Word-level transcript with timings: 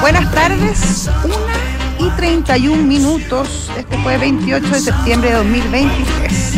Buenas 0.00 0.30
tardes, 0.32 1.10
1 1.24 1.34
y 1.98 2.10
31 2.16 2.82
minutos. 2.82 3.70
Este 3.76 3.98
fue 3.98 4.18
28 4.18 4.68
de 4.68 4.80
septiembre 4.80 5.30
de 5.30 5.36
2023. 5.36 6.54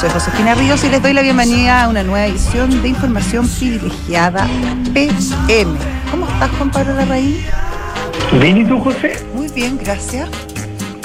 Soy 0.00 0.10
Josefina 0.10 0.54
Ríos 0.54 0.84
y 0.84 0.88
les 0.88 1.02
doy 1.02 1.14
la 1.14 1.22
bienvenida 1.22 1.84
a 1.84 1.88
una 1.88 2.02
nueva 2.02 2.26
edición 2.26 2.82
de 2.82 2.88
Información 2.88 3.48
Privilegiada 3.48 4.46
PM. 4.94 5.78
¿Cómo 6.10 6.28
estás, 6.28 6.50
Juan 6.58 6.70
Pablo 6.70 6.94
Larraín? 6.94 7.44
Bien, 8.40 8.56
¿y 8.58 8.64
tú, 8.64 8.78
José? 8.80 9.16
Muy 9.34 9.48
bien, 9.48 9.78
gracias. 9.82 10.28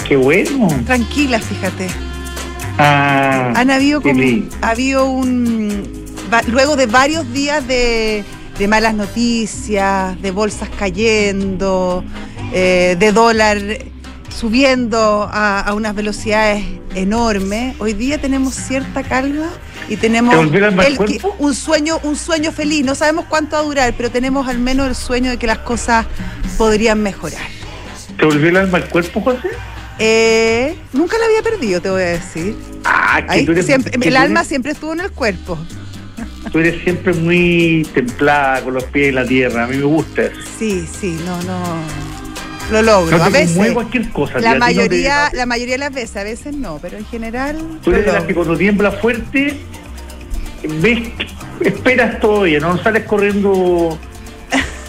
Qué 0.07 0.15
bueno. 0.17 0.67
Tranquila, 0.85 1.39
fíjate. 1.39 1.87
Ah, 2.77 3.53
Han 3.55 3.69
habido 3.71 4.01
como, 4.01 4.21
ha 4.61 4.69
habido 4.69 5.05
un 5.05 5.83
va- 6.33 6.41
luego 6.47 6.75
de 6.75 6.87
varios 6.87 7.31
días 7.31 7.65
de, 7.67 8.23
de 8.57 8.67
malas 8.67 8.93
noticias, 8.95 10.19
de 10.21 10.31
bolsas 10.31 10.69
cayendo, 10.77 12.03
eh, 12.53 12.95
de 12.99 13.11
dólar 13.11 13.57
subiendo 14.29 15.29
a, 15.31 15.59
a 15.59 15.73
unas 15.73 15.93
velocidades 15.93 16.63
enormes, 16.95 17.75
hoy 17.79 17.93
día 17.93 18.19
tenemos 18.19 18.55
cierta 18.55 19.03
calma 19.03 19.49
y 19.89 19.97
tenemos 19.97 20.31
¿Te 20.33 20.37
volvió 20.37 20.65
el 20.67 20.97
un 21.37 21.53
sueño, 21.53 21.99
un 22.03 22.15
sueño 22.15 22.51
feliz. 22.51 22.83
No 22.85 22.95
sabemos 22.95 23.25
cuánto 23.29 23.57
va 23.57 23.61
a 23.61 23.65
durar, 23.65 23.93
pero 23.95 24.09
tenemos 24.09 24.47
al 24.47 24.57
menos 24.57 24.87
el 24.87 24.95
sueño 24.95 25.29
de 25.29 25.37
que 25.37 25.47
las 25.47 25.59
cosas 25.59 26.05
podrían 26.61 27.01
mejorar. 27.01 27.41
¿Te 28.19 28.23
volvió 28.23 28.49
el 28.49 28.55
alma 28.57 28.77
al 28.77 28.87
cuerpo, 28.87 29.19
José? 29.19 29.47
Eh, 29.97 30.75
nunca 30.93 31.17
la 31.17 31.25
había 31.25 31.41
perdido, 31.41 31.81
te 31.81 31.89
voy 31.89 32.03
a 32.03 32.05
decir. 32.05 32.55
Ah, 32.85 33.19
que 33.25 33.31
Ahí 33.31 33.45
tú 33.47 33.51
eres, 33.53 33.65
siempre- 33.65 33.89
que 33.99 34.07
el 34.09 34.13
tú 34.13 34.21
alma 34.21 34.43
siempre 34.43 34.71
estuvo 34.73 34.93
en 34.93 34.99
el 34.99 35.09
cuerpo. 35.11 35.57
Tú 36.51 36.59
eres 36.59 36.83
siempre 36.83 37.13
muy 37.13 37.87
templada, 37.95 38.61
con 38.61 38.75
los 38.75 38.83
pies 38.83 39.09
en 39.09 39.15
la 39.15 39.25
tierra. 39.25 39.63
A 39.63 39.67
mí 39.67 39.77
me 39.77 39.85
gusta 39.85 40.21
eso. 40.21 40.39
Sí, 40.59 40.87
sí, 40.99 41.19
no, 41.25 41.41
no. 41.41 41.59
Lo 42.71 42.83
logro. 42.83 43.17
No 43.17 43.23
a 43.23 43.29
veces. 43.29 43.71
cualquier 43.73 44.09
cosa. 44.11 44.39
La 44.39 44.49
no 44.49 44.53
te- 44.53 44.59
mayoría, 44.59 45.31
la 45.33 45.47
mayoría 45.47 45.73
de 45.73 45.79
las 45.79 45.93
veces, 45.93 46.15
a 46.17 46.23
veces 46.23 46.55
no, 46.55 46.77
pero 46.79 46.95
en 46.97 47.05
general. 47.07 47.57
Tú 47.83 47.89
eres 47.89 48.05
de 48.05 48.11
las 48.11 48.23
que 48.25 48.35
cuando 48.35 48.55
tiembla 48.55 48.91
fuerte, 48.91 49.57
ves, 50.79 50.99
esperas 51.61 52.19
todavía, 52.19 52.59
no 52.59 52.77
sales 52.83 53.03
corriendo 53.05 53.97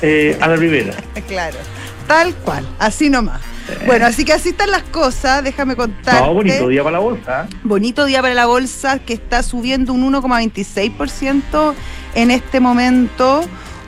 eh, 0.02 0.36
a 0.40 0.48
la 0.48 0.56
primera. 0.56 0.94
Claro. 1.26 1.58
Tal 2.06 2.34
cual, 2.36 2.66
así 2.78 3.08
nomás. 3.08 3.40
Bueno, 3.86 4.06
así 4.06 4.24
que 4.24 4.32
así 4.32 4.50
están 4.50 4.70
las 4.70 4.82
cosas, 4.82 5.42
déjame 5.44 5.76
contarte. 5.76 6.20
No, 6.20 6.34
bonito 6.34 6.68
día 6.68 6.82
para 6.82 6.94
la 6.94 6.98
bolsa. 6.98 7.44
¿eh? 7.44 7.56
Bonito 7.62 8.04
día 8.04 8.20
para 8.20 8.34
la 8.34 8.46
bolsa 8.46 8.98
que 8.98 9.14
está 9.14 9.42
subiendo 9.42 9.92
un 9.92 10.12
1,26% 10.12 11.74
en 12.14 12.30
este 12.30 12.60
momento. 12.60 13.42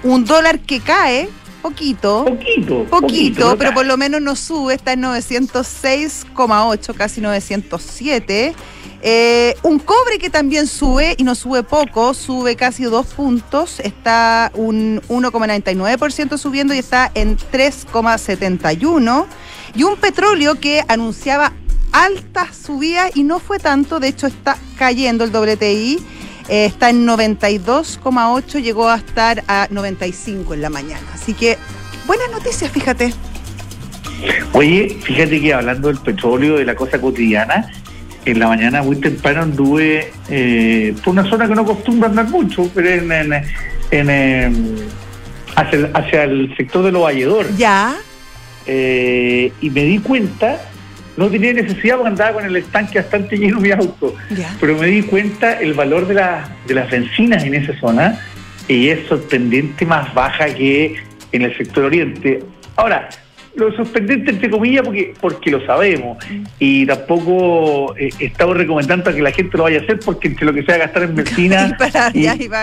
Un 0.04 0.24
dólar 0.24 0.60
que 0.60 0.80
cae 0.80 1.28
poquito. 1.64 2.24
Poquito. 2.26 2.84
Poquito, 2.84 3.56
pero 3.56 3.70
¿no? 3.70 3.74
por 3.74 3.86
lo 3.86 3.96
menos 3.96 4.20
no 4.20 4.36
sube, 4.36 4.74
está 4.74 4.92
en 4.92 5.02
906,8, 5.02 6.94
casi 6.94 7.20
907. 7.20 8.54
Eh, 9.06 9.54
un 9.62 9.80
cobre 9.80 10.16
que 10.18 10.30
también 10.30 10.66
sube 10.66 11.14
y 11.18 11.24
no 11.24 11.34
sube 11.34 11.62
poco, 11.62 12.14
sube 12.14 12.56
casi 12.56 12.84
dos 12.84 13.08
puntos, 13.08 13.78
está 13.80 14.50
un 14.54 15.02
1,99% 15.08 16.38
subiendo 16.38 16.72
y 16.72 16.78
está 16.78 17.10
en 17.14 17.36
3,71. 17.36 19.26
Y 19.74 19.82
un 19.82 19.96
petróleo 19.96 20.58
que 20.58 20.82
anunciaba 20.88 21.52
altas 21.92 22.56
subidas 22.56 23.14
y 23.14 23.24
no 23.24 23.40
fue 23.40 23.58
tanto, 23.58 24.00
de 24.00 24.08
hecho 24.08 24.26
está 24.26 24.56
cayendo 24.78 25.24
el 25.24 25.36
WTI. 25.36 25.98
eh, 26.48 26.64
está 26.64 26.88
en 26.88 27.06
92,8, 27.06 28.62
llegó 28.62 28.88
a 28.88 28.96
estar 28.96 29.44
a 29.48 29.68
95 29.70 30.54
en 30.54 30.62
la 30.62 30.70
mañana. 30.70 31.06
Así 31.12 31.34
que 31.34 31.58
buenas 32.06 32.30
noticias, 32.30 32.70
fíjate. 32.70 33.12
Oye, 34.54 34.98
fíjate 35.02 35.42
que 35.42 35.52
hablando 35.52 35.88
del 35.88 35.98
petróleo, 35.98 36.56
de 36.56 36.64
la 36.64 36.74
cosa 36.74 36.98
cotidiana, 36.98 37.70
en 38.24 38.38
la 38.38 38.48
mañana 38.48 38.82
muy 38.82 38.96
temprano 38.96 39.42
anduve 39.42 40.10
eh, 40.30 40.94
por 41.04 41.12
una 41.12 41.28
zona 41.28 41.46
que 41.48 41.54
no 41.54 41.62
acostumbro 41.62 42.08
andar 42.08 42.28
mucho, 42.28 42.70
pero 42.74 42.88
en, 42.88 43.12
en, 43.12 43.32
en, 43.90 44.10
eh, 44.10 44.50
hacia, 45.56 45.78
el, 45.78 45.90
hacia 45.94 46.22
el 46.24 46.56
sector 46.56 46.84
de 46.84 46.92
los 46.92 47.02
valledores. 47.02 47.56
Ya, 47.56 47.94
Eh, 48.66 49.52
y 49.60 49.68
me 49.68 49.84
di 49.84 49.98
cuenta, 49.98 50.58
no 51.18 51.28
tenía 51.28 51.52
necesidad 51.52 51.96
porque 51.96 52.08
andaba 52.08 52.32
con 52.32 52.46
el 52.46 52.56
estanque 52.56 52.98
bastante 52.98 53.36
lleno 53.36 53.60
mi 53.60 53.70
auto, 53.70 54.14
ya. 54.30 54.56
pero 54.58 54.74
me 54.78 54.86
di 54.86 55.02
cuenta 55.02 55.60
el 55.60 55.74
valor 55.74 56.06
de, 56.08 56.14
la- 56.14 56.48
de 56.66 56.72
las 56.74 56.90
bencinas 56.90 57.44
en 57.44 57.54
esa 57.56 57.78
zona 57.78 58.18
y 58.66 58.88
es 58.88 59.06
sorprendente 59.06 59.84
más 59.84 60.14
baja 60.14 60.46
que 60.46 60.96
en 61.32 61.42
el 61.42 61.54
sector 61.58 61.84
oriente. 61.84 62.42
Ahora, 62.76 63.10
lo 63.56 63.74
sorprendente 63.76 64.32
entre 64.32 64.50
comillas 64.50 64.84
porque, 64.84 65.14
porque 65.20 65.50
lo 65.50 65.64
sabemos 65.64 66.18
y 66.58 66.86
tampoco 66.86 67.96
eh, 67.96 68.10
estamos 68.18 68.56
recomendando 68.56 69.10
a 69.10 69.14
que 69.14 69.22
la 69.22 69.30
gente 69.30 69.56
lo 69.56 69.64
vaya 69.64 69.80
a 69.80 69.82
hacer 69.82 70.00
porque 70.00 70.28
entre 70.28 70.46
lo 70.46 70.52
que 70.52 70.62
se 70.62 70.68
va 70.68 70.74
a 70.74 70.78
gastar 70.78 71.02
en 71.04 71.14
bencina 71.16 71.76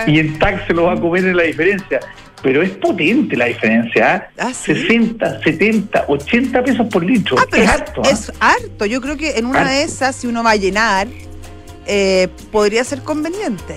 Y 0.08 0.20
en 0.20 0.40
tax 0.40 0.68
se 0.68 0.74
lo 0.74 0.84
va 0.84 0.94
a 0.94 1.00
comer 1.00 1.26
en 1.26 1.38
la 1.38 1.44
diferencia. 1.44 2.00
Pero 2.44 2.64
es 2.64 2.72
potente 2.72 3.38
la 3.38 3.46
diferencia, 3.46 4.16
¿ah? 4.16 4.48
Ah, 4.48 4.54
¿sí? 4.54 4.74
60, 4.74 5.44
70, 5.44 6.06
80 6.08 6.64
pesos 6.64 6.88
por 6.88 7.04
litro. 7.04 7.38
Ah, 7.38 7.46
es 7.56 7.70
harto. 7.70 8.02
¿ah? 8.04 8.10
es 8.10 8.32
harto. 8.40 8.86
Yo 8.88 9.00
creo 9.00 9.16
que 9.16 9.38
en 9.38 9.46
una 9.46 9.70
de 9.70 9.84
esas, 9.84 10.16
si 10.16 10.26
uno 10.26 10.44
va 10.44 10.52
a 10.52 10.56
llenar, 10.56 11.08
eh, 11.86 12.30
podría 12.52 12.84
ser 12.84 13.04
conveniente. 13.04 13.76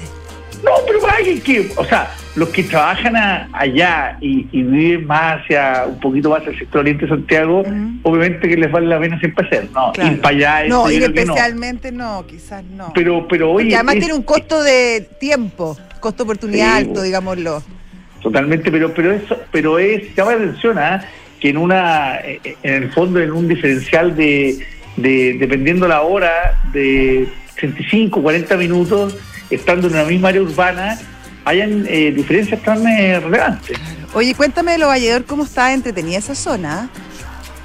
No, 0.63 0.71
pero 0.87 0.99
hay 1.11 1.39
que, 1.41 1.71
o 1.77 1.85
sea, 1.85 2.15
los 2.37 2.49
que 2.51 2.63
trabajan 2.65 3.17
a- 3.17 3.49
allá 3.53 4.17
y, 4.21 4.47
y 4.53 4.63
viven 4.63 5.07
más 5.07 5.41
hacia, 5.43 5.85
un 5.87 6.01
poquito 6.01 6.31
más 6.31 6.47
el 6.47 6.59
sector 6.59 6.81
oriente 6.81 7.05
de 7.07 7.11
Santiago, 7.11 7.63
obviamente 8.03 8.49
que 8.49 8.57
les 8.57 8.71
vale 8.71 8.87
la 8.87 8.99
pena 9.01 9.19
siempre 9.21 9.47
hacer, 9.47 9.69
¿no? 9.75 9.93
Claro. 9.93 10.13
Ir 10.13 10.21
para 10.21 10.37
allá, 10.37 10.69
No, 10.69 10.91
ir 10.91 11.01
no. 11.01 11.07
especialmente 11.07 11.93
no. 11.93 12.27
quizás 12.27 12.65
no. 12.65 12.93
Pero, 12.95 13.27
pero 13.29 13.51
oye, 13.53 13.65
Porque 13.65 13.75
además 13.77 13.95
es- 13.97 14.01
tiene 14.01 14.15
un 14.15 14.23
costo 14.23 14.63
de 14.63 15.09
tiempo, 15.21 15.77
costo 16.01 16.23
oportunidad 16.25 16.79
Sí, 16.79 16.85
alto, 16.87 17.03
digámoslo. 17.03 17.63
Totalmente, 18.23 18.71
pero 18.71 18.93
pero 18.95 19.13
eso, 19.13 19.37
pero 19.53 19.79
es, 19.79 20.15
llama 20.17 20.35
la 20.35 20.45
atención 20.45 20.79
¿ah? 20.79 21.05
que 21.41 21.51
en 21.51 21.59
una, 21.59 22.17
eh, 22.21 22.41
en 22.63 22.85
el 22.85 22.93
fondo, 22.93 23.21
en 23.21 23.33
un 23.33 23.47
diferencial 23.49 24.17
de, 24.17 24.57
de 24.97 25.37
dependiendo 25.39 25.87
la 25.87 26.01
hora, 26.01 26.59
de 26.73 27.29
35, 27.57 28.23
40 28.23 28.57
minutos, 28.57 29.17
estando 29.51 29.89
en 29.89 29.95
la 29.95 30.05
misma 30.05 30.29
área 30.29 30.43
urbana, 30.43 30.99
hayan 31.45 31.87
eh, 31.89 32.13
diferencias 32.13 32.63
tan 32.63 32.87
eh, 32.87 33.21
relevantes. 33.21 33.79
Oye, 34.15 34.35
cuéntame 34.35 34.73
de 34.73 34.79
lo 34.79 34.89
Valledor, 34.89 35.25
cómo 35.25 35.45
está 35.45 35.73
entretenida 35.73 36.19
esa 36.19 36.35
zona. 36.35 36.89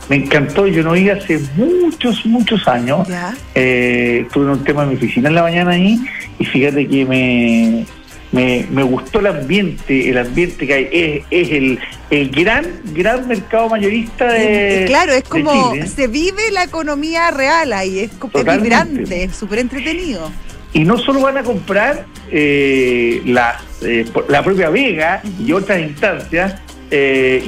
Me 0.09 0.15
encantó, 0.15 0.65
yo 0.67 0.81
no 0.81 0.95
iba 0.95 1.13
hace 1.13 1.39
muchos, 1.55 2.25
muchos 2.25 2.67
años. 2.67 3.07
¿Ya? 3.07 3.35
Eh, 3.53 4.25
tuve 4.33 4.51
un 4.51 4.63
tema 4.63 4.83
en 4.83 4.89
mi 4.89 4.95
oficina 4.95 5.29
en 5.29 5.35
la 5.35 5.43
mañana 5.43 5.71
ahí 5.71 5.99
y 6.39 6.45
fíjate 6.45 6.87
que 6.87 7.05
me, 7.05 7.85
me, 8.31 8.65
me 8.71 8.81
gustó 8.81 9.19
el 9.19 9.27
ambiente, 9.27 10.09
el 10.09 10.17
ambiente 10.17 10.65
que 10.65 10.73
hay. 10.73 10.89
Es, 10.91 11.23
es 11.29 11.51
el, 11.51 11.79
el 12.09 12.31
gran, 12.31 12.65
gran 12.95 13.27
mercado 13.27 13.69
mayorista 13.69 14.25
de. 14.25 14.85
Eh, 14.85 14.85
claro, 14.87 15.13
es 15.13 15.23
como 15.25 15.75
se 15.85 16.07
vive 16.07 16.49
la 16.51 16.63
economía 16.63 17.29
real 17.29 17.71
ahí, 17.71 17.99
es, 17.99 18.11
Totalmente. 18.19 18.63
vibrante, 18.63 19.29
súper 19.31 19.59
entretenido. 19.59 20.31
Y 20.73 20.83
no 20.83 20.97
solo 20.97 21.21
van 21.21 21.37
a 21.37 21.43
comprar 21.43 22.05
eh, 22.31 23.21
las, 23.25 23.63
eh, 23.81 24.05
la 24.27 24.43
propia 24.43 24.69
Vega 24.69 25.21
y 25.39 25.51
otras 25.51 25.79
instancias, 25.79 26.61
eh, 26.91 27.43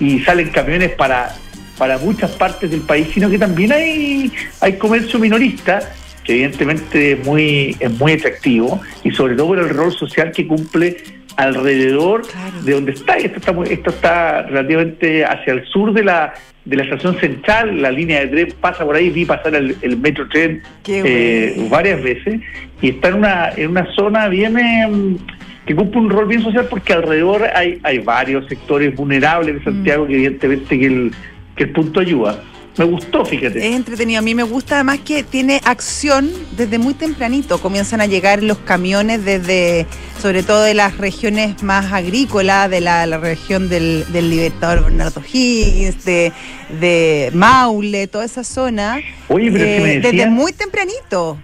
y 0.00 0.20
salen 0.20 0.50
camiones 0.50 0.92
para, 0.92 1.34
para 1.78 1.96
muchas 1.96 2.32
partes 2.32 2.70
del 2.70 2.82
país, 2.82 3.08
sino 3.14 3.30
que 3.30 3.38
también 3.38 3.72
hay, 3.72 4.30
hay 4.60 4.72
comercio 4.74 5.18
minorista, 5.18 5.80
que 6.24 6.34
evidentemente 6.34 7.12
es 7.12 7.24
muy, 7.24 7.76
es 7.78 7.90
muy 7.92 8.12
atractivo, 8.12 8.80
y 9.04 9.12
sobre 9.12 9.36
todo 9.36 9.48
por 9.48 9.58
el 9.60 9.70
rol 9.70 9.92
social 9.92 10.32
que 10.32 10.46
cumple 10.46 10.96
alrededor 11.38 12.22
Claro. 12.22 12.62
de 12.62 12.72
donde 12.72 12.92
está. 12.92 13.16
Esto 13.16 13.38
está, 13.38 13.54
esto 13.72 13.90
está 13.90 14.42
relativamente 14.42 15.24
hacia 15.24 15.52
el 15.54 15.64
sur 15.66 15.92
de 15.92 16.04
la, 16.04 16.34
de 16.64 16.76
la 16.76 16.82
estación 16.82 17.18
central, 17.20 17.80
la 17.80 17.90
línea 17.92 18.20
de 18.20 18.26
tren 18.26 18.48
pasa 18.60 18.84
por 18.84 18.96
ahí, 18.96 19.08
vi 19.08 19.24
pasar 19.24 19.54
el, 19.54 19.76
el 19.80 19.96
metro 19.96 20.28
tren 20.28 20.60
eh, 20.88 21.66
varias 21.70 22.02
veces 22.02 22.40
y 22.82 22.90
está 22.90 23.08
en 23.08 23.14
una, 23.14 23.50
en 23.56 23.70
una 23.70 23.86
zona 23.94 24.28
bien 24.28 24.58
eh, 24.58 25.16
que 25.64 25.74
cumple 25.76 26.00
un 26.00 26.10
rol 26.10 26.26
bien 26.26 26.42
social 26.42 26.66
porque 26.68 26.92
alrededor 26.92 27.44
hay, 27.54 27.78
hay 27.84 27.98
varios 28.00 28.46
sectores 28.48 28.94
vulnerables 28.96 29.54
de 29.56 29.64
Santiago 29.64 30.04
Mm. 30.04 30.08
que 30.08 30.14
evidentemente 30.14 30.78
que 30.78 30.86
el, 30.86 31.12
que 31.56 31.64
el 31.64 31.70
punto 31.70 32.00
ayuda. 32.00 32.42
Me 32.78 32.84
gustó, 32.84 33.24
fíjate. 33.24 33.58
Es 33.58 33.74
entretenido. 33.76 34.20
A 34.20 34.22
mí 34.22 34.34
me 34.34 34.42
gusta 34.44 34.76
además 34.76 35.00
que 35.04 35.22
tiene 35.24 35.60
acción 35.64 36.30
desde 36.56 36.78
muy 36.78 36.94
tempranito. 36.94 37.60
Comienzan 37.60 38.00
a 38.00 38.06
llegar 38.06 38.42
los 38.42 38.58
camiones 38.58 39.24
desde, 39.24 39.86
sobre 40.22 40.42
todo 40.42 40.62
de 40.62 40.74
las 40.74 40.96
regiones 40.96 41.62
más 41.62 41.92
agrícolas, 41.92 42.70
de 42.70 42.80
la, 42.80 43.04
la 43.06 43.18
región 43.18 43.68
del, 43.68 44.04
del 44.12 44.30
Libertador 44.30 44.84
Bernardo 44.84 45.20
Higgins, 45.32 46.04
de, 46.04 46.32
de 46.80 47.30
Maule, 47.34 48.06
toda 48.06 48.24
esa 48.24 48.44
zona. 48.44 49.00
Oye, 49.28 49.50
pero 49.50 49.64
es 49.64 49.76
que 49.76 49.82
me 49.82 49.88
desde 49.96 50.08
decían- 50.12 50.32
muy 50.32 50.52
tempranito. 50.52 51.38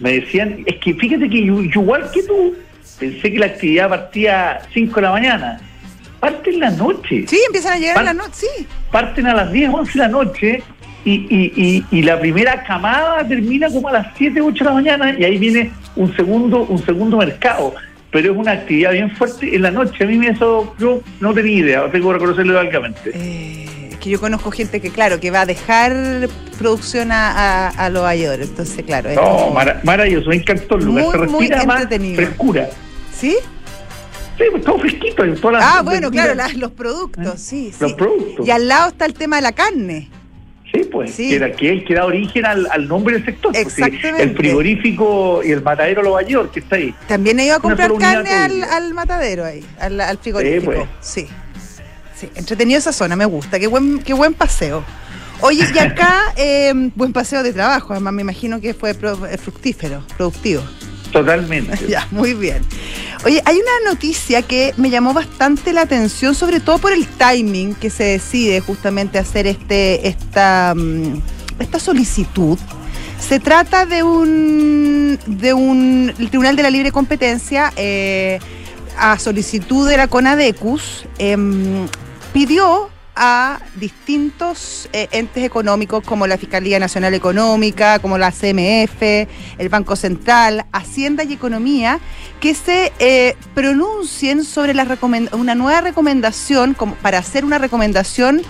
Me 0.00 0.14
decían, 0.20 0.64
es 0.66 0.76
que 0.80 0.94
fíjate 0.94 1.28
que 1.30 1.46
yo, 1.46 1.62
yo 1.62 1.80
igual 1.80 2.10
que 2.12 2.24
tú, 2.24 2.54
pensé 2.98 3.30
que 3.30 3.38
la 3.38 3.46
actividad 3.46 3.88
partía 3.88 4.50
a 4.56 4.62
5 4.74 4.94
de 4.96 5.02
la 5.02 5.10
mañana. 5.12 5.60
Parte 6.22 6.50
en 6.50 6.60
la 6.60 6.70
noche. 6.70 7.24
Sí, 7.26 7.38
empiezan 7.48 7.72
a 7.72 7.78
llegar 7.78 7.98
en 7.98 8.04
la 8.04 8.14
noche, 8.14 8.46
sí. 8.56 8.66
Parten 8.92 9.26
a 9.26 9.34
las 9.34 9.50
10, 9.50 9.70
11 9.74 9.92
de 9.92 9.98
la 9.98 10.08
noche 10.08 10.62
y, 11.04 11.12
y, 11.14 11.52
y, 11.56 11.84
y 11.98 12.02
la 12.02 12.20
primera 12.20 12.62
camada 12.62 13.26
termina 13.26 13.66
como 13.68 13.88
a 13.88 13.92
las 13.92 14.06
7, 14.16 14.40
8 14.40 14.52
de 14.64 14.70
la 14.70 14.74
mañana 14.74 15.16
y 15.18 15.24
ahí 15.24 15.36
viene 15.36 15.72
un 15.96 16.14
segundo, 16.14 16.58
un 16.62 16.78
segundo 16.84 17.16
mercado. 17.16 17.74
Pero 18.12 18.30
es 18.32 18.38
una 18.38 18.52
actividad 18.52 18.92
bien 18.92 19.10
fuerte 19.16 19.52
en 19.56 19.62
la 19.62 19.72
noche. 19.72 20.04
A 20.04 20.06
mí 20.06 20.16
me 20.16 20.28
eso, 20.28 20.76
yo 20.78 21.00
no 21.18 21.34
tenía 21.34 21.56
idea, 21.56 21.90
tengo 21.90 22.08
que 22.08 22.14
reconocerlo 22.14 22.62
legalmente. 22.62 23.10
Eh, 23.14 23.90
que 24.00 24.10
yo 24.10 24.20
conozco 24.20 24.52
gente 24.52 24.80
que, 24.80 24.90
claro, 24.90 25.18
que 25.18 25.32
va 25.32 25.40
a 25.40 25.46
dejar 25.46 25.92
producción 26.56 27.10
a, 27.10 27.30
a, 27.32 27.68
a 27.70 27.88
los 27.90 28.02
valladores. 28.04 28.48
Entonces, 28.50 28.84
claro. 28.84 29.08
es 29.10 29.16
No, 29.16 29.22
como- 29.22 29.54
mara- 29.54 29.80
maravilloso, 29.82 30.28
me 30.28 30.36
encantó 30.36 30.76
el 30.76 30.84
lugar. 30.84 31.04
Muy, 31.04 31.12
Se 31.12 31.18
muy 31.18 31.26
respira 31.48 31.64
más 31.64 31.82
entretenido. 31.82 32.14
frescura. 32.16 32.68
¿Sí? 33.12 33.36
Sí, 34.38 34.44
pues 34.50 34.64
todo 34.64 34.78
fresquito. 34.78 35.24
En 35.24 35.36
todas 35.36 35.60
las 35.60 35.64
Ah, 35.64 35.82
bueno, 35.82 36.10
verduras. 36.10 36.24
claro, 36.26 36.34
las- 36.34 36.54
los 36.54 36.70
productos, 36.72 37.40
sí, 37.40 37.70
sí. 37.72 37.76
Los 37.80 37.92
productos. 37.94 38.46
Y 38.46 38.50
al 38.50 38.66
lado 38.68 38.88
está 38.88 39.04
el 39.06 39.14
tema 39.14 39.36
de 39.36 39.42
la 39.42 39.52
carne. 39.52 40.08
Sí, 40.72 40.84
pues, 40.90 41.14
Sí. 41.14 41.28
que 41.28 41.36
era 41.36 41.52
que 41.52 41.70
él 41.70 41.84
que 41.84 41.94
da 41.94 42.06
origen 42.06 42.46
al, 42.46 42.66
al 42.70 42.88
nombre 42.88 43.14
del 43.16 43.24
sector. 43.26 43.52
pues, 43.52 43.72
sí, 43.74 43.82
Exactamente. 43.82 44.22
el 44.22 44.34
frigorífico 44.36 45.42
y 45.44 45.52
el 45.52 45.62
matadero 45.62 46.02
Lo 46.02 46.14
Mayor, 46.14 46.50
que 46.50 46.60
está 46.60 46.76
ahí. 46.76 46.94
También 47.06 47.38
he 47.40 47.44
ido 47.46 47.56
a 47.56 47.60
comprar 47.60 47.92
carne 47.98 48.30
al, 48.64 48.94
matadero 48.94 49.44
ahí, 49.44 49.62
al, 49.78 50.00
al 50.00 50.16
frigorífico. 50.18 50.72
Sí, 51.02 51.26
pues. 51.26 51.28
Sí. 52.16 52.30
Entretenido 52.34 52.78
esa 52.78 52.92
zona, 52.92 53.16
me 53.16 53.24
gusta. 53.26 53.58
Qué 53.58 53.66
buen, 53.66 53.98
qué 54.02 54.14
buen 54.14 54.32
paseo. 54.32 54.82
Oye, 55.40 55.66
y 55.74 55.78
acá, 55.78 56.20
eh, 56.36 56.72
buen 56.94 57.12
paseo 57.12 57.42
de 57.42 57.52
trabajo, 57.52 57.92
además 57.92 58.12
me 58.14 58.22
imagino 58.22 58.60
que 58.60 58.72
fue 58.74 58.94
pro- 58.94 59.26
eh, 59.26 59.36
fructífero, 59.36 60.04
productivo. 60.16 60.62
Totalmente. 61.12 61.78
Ya, 61.88 62.08
muy 62.10 62.34
bien. 62.34 62.62
Oye, 63.24 63.42
hay 63.44 63.56
una 63.56 63.90
noticia 63.90 64.42
que 64.42 64.72
me 64.76 64.90
llamó 64.90 65.12
bastante 65.12 65.72
la 65.72 65.82
atención, 65.82 66.34
sobre 66.34 66.58
todo 66.58 66.78
por 66.78 66.92
el 66.92 67.06
timing 67.06 67.74
que 67.74 67.90
se 67.90 68.04
decide 68.04 68.60
justamente 68.60 69.18
hacer 69.18 69.46
este, 69.46 70.08
esta, 70.08 70.74
mm, 70.74 71.20
esta 71.60 71.78
solicitud. 71.78 72.58
Se 73.20 73.38
trata 73.38 73.86
de 73.86 74.02
un, 74.02 75.18
de 75.26 75.54
un 75.54 76.12
el 76.18 76.28
Tribunal 76.30 76.56
de 76.56 76.62
la 76.62 76.70
Libre 76.70 76.90
Competencia, 76.90 77.72
eh, 77.76 78.40
a 78.98 79.18
solicitud 79.18 79.88
de 79.88 79.96
la 79.96 80.08
CONADECUS, 80.08 81.06
em, 81.18 81.86
pidió 82.32 82.90
a 83.14 83.60
distintos 83.76 84.88
eh, 84.92 85.08
entes 85.12 85.44
económicos 85.44 86.04
como 86.04 86.26
la 86.26 86.38
Fiscalía 86.38 86.78
Nacional 86.78 87.14
Económica, 87.14 87.98
como 87.98 88.18
la 88.18 88.30
CMF, 88.30 89.02
el 89.58 89.68
Banco 89.68 89.96
Central, 89.96 90.64
Hacienda 90.72 91.24
y 91.24 91.32
Economía, 91.32 92.00
que 92.40 92.54
se 92.54 92.92
eh, 92.98 93.36
pronuncien 93.54 94.44
sobre 94.44 94.74
la 94.74 94.86
una 95.32 95.54
nueva 95.54 95.80
recomendación, 95.80 96.74
como 96.74 96.94
para 96.96 97.18
hacer 97.18 97.44
una 97.44 97.58
recomendación 97.58 98.42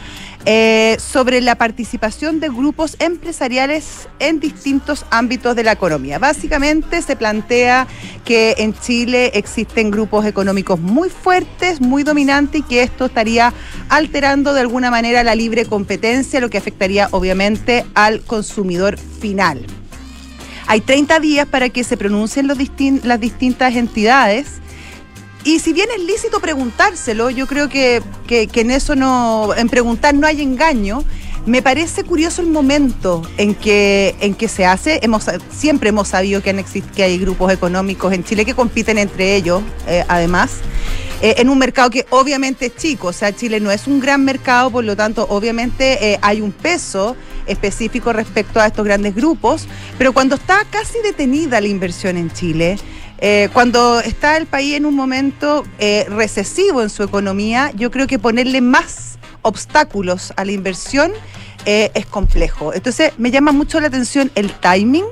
eh, 0.44 0.96
sobre 0.98 1.40
la 1.40 1.54
participación 1.54 2.40
de 2.40 2.48
grupos 2.48 2.96
empresariales 2.98 4.08
en 4.18 4.40
distintos 4.40 5.06
ámbitos 5.10 5.54
de 5.54 5.62
la 5.62 5.72
economía. 5.72 6.18
Básicamente 6.18 7.00
se 7.02 7.14
plantea 7.14 7.86
que 8.24 8.56
en 8.58 8.74
Chile 8.74 9.30
existen 9.34 9.90
grupos 9.90 10.26
económicos 10.26 10.80
muy 10.80 11.10
fuertes, 11.10 11.80
muy 11.80 12.02
dominantes 12.02 12.60
y 12.60 12.64
que 12.64 12.82
esto 12.82 13.06
estaría 13.06 13.52
alterando 13.88 14.52
de 14.52 14.62
alguna 14.62 14.90
manera 14.90 15.22
la 15.22 15.34
libre 15.34 15.64
competencia, 15.64 16.40
lo 16.40 16.50
que 16.50 16.58
afectaría 16.58 17.08
obviamente 17.12 17.84
al 17.94 18.20
consumidor 18.22 18.98
final. 18.98 19.66
Hay 20.66 20.80
30 20.80 21.20
días 21.20 21.46
para 21.46 21.68
que 21.68 21.84
se 21.84 21.96
pronuncien 21.96 22.46
las 22.46 23.20
distintas 23.20 23.76
entidades. 23.76 24.61
Y 25.44 25.58
si 25.58 25.72
bien 25.72 25.88
es 25.96 26.02
lícito 26.02 26.38
preguntárselo, 26.40 27.30
yo 27.30 27.46
creo 27.46 27.68
que, 27.68 28.00
que- 28.26 28.48
en 28.54 28.70
eso 28.70 28.94
no, 28.94 29.52
en 29.56 29.68
preguntar 29.68 30.14
no 30.14 30.26
hay 30.26 30.40
engaño. 30.40 31.02
Me 31.46 31.60
parece 31.60 32.04
curioso 32.04 32.40
el 32.40 32.46
momento 32.48 33.22
en 33.36 33.56
que, 33.56 34.14
en 34.20 34.34
que 34.36 34.46
se 34.46 34.64
hace. 34.64 35.00
Hemos, 35.02 35.26
siempre 35.50 35.88
hemos 35.88 36.06
sabido 36.06 36.40
que, 36.40 36.50
han 36.50 36.64
que 36.94 37.02
hay 37.02 37.18
grupos 37.18 37.52
económicos 37.52 38.12
en 38.12 38.22
Chile 38.22 38.44
que 38.44 38.54
compiten 38.54 38.96
entre 38.98 39.34
ellos, 39.34 39.60
eh, 39.88 40.04
además, 40.06 40.52
eh, 41.20 41.34
en 41.38 41.48
un 41.48 41.58
mercado 41.58 41.90
que 41.90 42.06
obviamente 42.10 42.66
es 42.66 42.76
chico. 42.76 43.08
O 43.08 43.12
sea, 43.12 43.34
Chile 43.34 43.58
no 43.58 43.72
es 43.72 43.88
un 43.88 43.98
gran 43.98 44.24
mercado, 44.24 44.70
por 44.70 44.84
lo 44.84 44.94
tanto, 44.94 45.26
obviamente 45.28 46.12
eh, 46.12 46.18
hay 46.22 46.40
un 46.40 46.52
peso 46.52 47.16
específico 47.46 48.12
respecto 48.12 48.60
a 48.60 48.68
estos 48.68 48.84
grandes 48.84 49.16
grupos. 49.16 49.66
Pero 49.98 50.12
cuando 50.12 50.36
está 50.36 50.64
casi 50.70 51.00
detenida 51.02 51.60
la 51.60 51.66
inversión 51.66 52.16
en 52.16 52.30
Chile, 52.32 52.78
eh, 53.24 53.48
cuando 53.52 54.00
está 54.00 54.36
el 54.36 54.46
país 54.46 54.74
en 54.74 54.84
un 54.84 54.96
momento 54.96 55.64
eh, 55.78 56.06
recesivo 56.08 56.82
en 56.82 56.90
su 56.90 57.04
economía, 57.04 57.70
yo 57.76 57.92
creo 57.92 58.08
que 58.08 58.18
ponerle 58.18 58.60
más 58.60 59.16
obstáculos 59.42 60.32
a 60.36 60.44
la 60.44 60.50
inversión 60.50 61.12
eh, 61.64 61.92
es 61.94 62.04
complejo. 62.04 62.74
Entonces 62.74 63.12
me 63.18 63.30
llama 63.30 63.52
mucho 63.52 63.78
la 63.78 63.86
atención 63.86 64.32
el 64.34 64.50
timing 64.50 65.04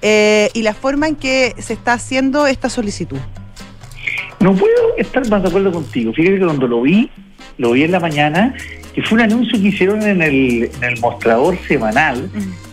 eh, 0.00 0.48
y 0.54 0.62
la 0.62 0.72
forma 0.72 1.06
en 1.08 1.16
que 1.16 1.54
se 1.58 1.74
está 1.74 1.92
haciendo 1.92 2.46
esta 2.46 2.70
solicitud. 2.70 3.18
No 4.40 4.54
puedo 4.54 4.96
estar 4.96 5.28
más 5.28 5.42
de 5.42 5.48
acuerdo 5.48 5.70
contigo. 5.70 6.14
Fíjate 6.14 6.38
que 6.38 6.44
cuando 6.46 6.66
lo 6.66 6.80
vi, 6.80 7.10
lo 7.58 7.72
vi 7.72 7.82
en 7.82 7.92
la 7.92 8.00
mañana, 8.00 8.54
que 8.94 9.02
fue 9.02 9.16
un 9.16 9.24
anuncio 9.24 9.60
que 9.60 9.68
hicieron 9.68 10.00
en 10.00 10.22
el, 10.22 10.70
en 10.74 10.84
el 10.84 10.98
mostrador 10.98 11.58
semanal 11.68 12.30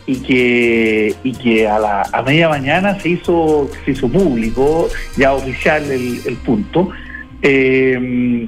y 0.07 0.15
que, 0.21 1.13
y 1.23 1.33
que 1.33 1.67
a, 1.67 1.77
la, 1.77 2.01
a 2.11 2.23
media 2.23 2.49
mañana 2.49 2.97
se 2.99 3.09
hizo, 3.09 3.69
se 3.83 3.91
hizo 3.91 4.07
público, 4.07 4.87
ya 5.17 5.33
oficial 5.33 5.83
el, 5.83 6.19
el 6.25 6.35
punto. 6.37 6.89
Eh, 7.41 8.47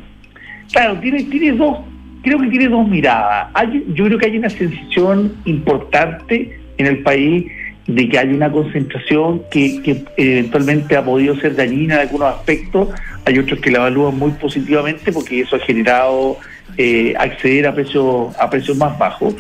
claro, 0.72 0.98
tiene, 1.00 1.24
tiene 1.26 1.52
dos, 1.52 1.80
creo 2.24 2.40
que 2.40 2.48
tiene 2.48 2.70
dos 2.70 2.88
miradas. 2.88 3.50
Hay, 3.54 3.86
yo 3.94 4.06
creo 4.06 4.18
que 4.18 4.26
hay 4.28 4.38
una 4.38 4.50
sensación 4.50 5.34
importante 5.46 6.58
en 6.78 6.86
el 6.86 7.00
país 7.04 7.46
de 7.88 8.08
que 8.08 8.18
hay 8.18 8.30
una 8.30 8.52
concentración 8.52 9.42
que, 9.52 9.82
que 9.82 10.06
eventualmente 10.16 10.96
ha 10.96 11.04
podido 11.04 11.36
ser 11.36 11.56
dañina 11.56 11.96
en 11.96 12.02
algunos 12.02 12.36
aspectos, 12.36 12.90
hay 13.26 13.38
otros 13.38 13.60
que 13.60 13.72
la 13.72 13.80
evalúan 13.80 14.18
muy 14.18 14.32
positivamente 14.32 15.12
porque 15.12 15.42
eso 15.42 15.56
ha 15.56 15.60
generado 15.60 16.38
eh, 16.78 17.14
acceder 17.18 17.68
a 17.68 17.74
precios 17.74 18.34
a 18.40 18.50
precios 18.50 18.78
más 18.78 18.98
bajos. 18.98 19.36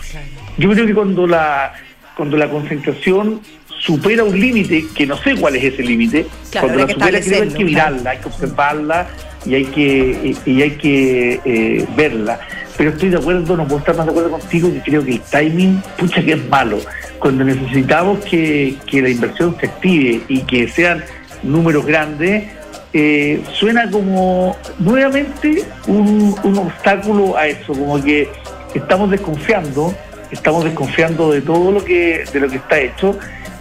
Yo 0.57 0.69
creo 0.71 0.85
que 0.85 0.93
cuando 0.93 1.27
la 1.27 1.73
cuando 2.19 2.35
la 2.35 2.49
concentración 2.49 3.39
supera 3.79 4.25
un 4.25 4.37
límite, 4.37 4.85
que 4.93 5.07
no 5.07 5.15
sé 5.15 5.35
cuál 5.35 5.55
es 5.55 5.63
ese 5.73 5.83
límite, 5.83 6.25
Claro, 6.51 6.67
cuando 6.67 6.85
la 6.85 6.93
supera 6.93 7.21
creo 7.21 7.39
que 7.39 7.47
hay 7.47 7.53
que 7.53 7.63
mirarla, 7.63 8.09
hay 8.09 8.17
que 8.17 8.27
observarla 8.27 9.07
y 9.45 9.55
hay 9.55 9.63
que 9.63 10.35
y, 10.45 10.51
y 10.51 10.61
hay 10.61 10.71
que 10.71 11.39
eh, 11.45 11.85
verla. 11.95 12.41
Pero 12.77 12.89
estoy 12.89 13.07
de 13.07 13.19
acuerdo, 13.19 13.55
no 13.55 13.63
puedo 13.65 13.79
estar 13.79 13.95
más 13.95 14.05
de 14.05 14.11
acuerdo 14.11 14.31
contigo 14.31 14.69
que 14.69 14.81
creo 14.81 15.05
que 15.05 15.11
el 15.13 15.21
timing, 15.21 15.81
pucha 15.97 16.21
que 16.21 16.33
es 16.33 16.49
malo. 16.49 16.79
Cuando 17.19 17.45
necesitamos 17.45 18.19
que, 18.25 18.75
que 18.85 19.01
la 19.01 19.09
inversión 19.09 19.55
se 19.57 19.67
active 19.67 20.21
y 20.27 20.41
que 20.41 20.67
sean 20.67 21.01
números 21.41 21.85
grandes, 21.85 22.49
eh, 22.91 23.41
suena 23.53 23.89
como 23.89 24.57
nuevamente 24.77 25.63
un, 25.87 26.35
un 26.43 26.57
obstáculo 26.57 27.37
a 27.37 27.47
eso, 27.47 27.71
como 27.71 28.03
que 28.03 28.27
estamos 28.75 29.09
desconfiando, 29.09 29.95
estamos 30.31 30.63
desconfiando 30.63 31.31
de 31.31 31.41
todo 31.41 31.71
lo 31.71 31.83
que, 31.83 32.23
de 32.31 32.39
lo 32.39 32.49
que 32.49 32.57
está 32.57 32.79
hecho, 32.79 33.17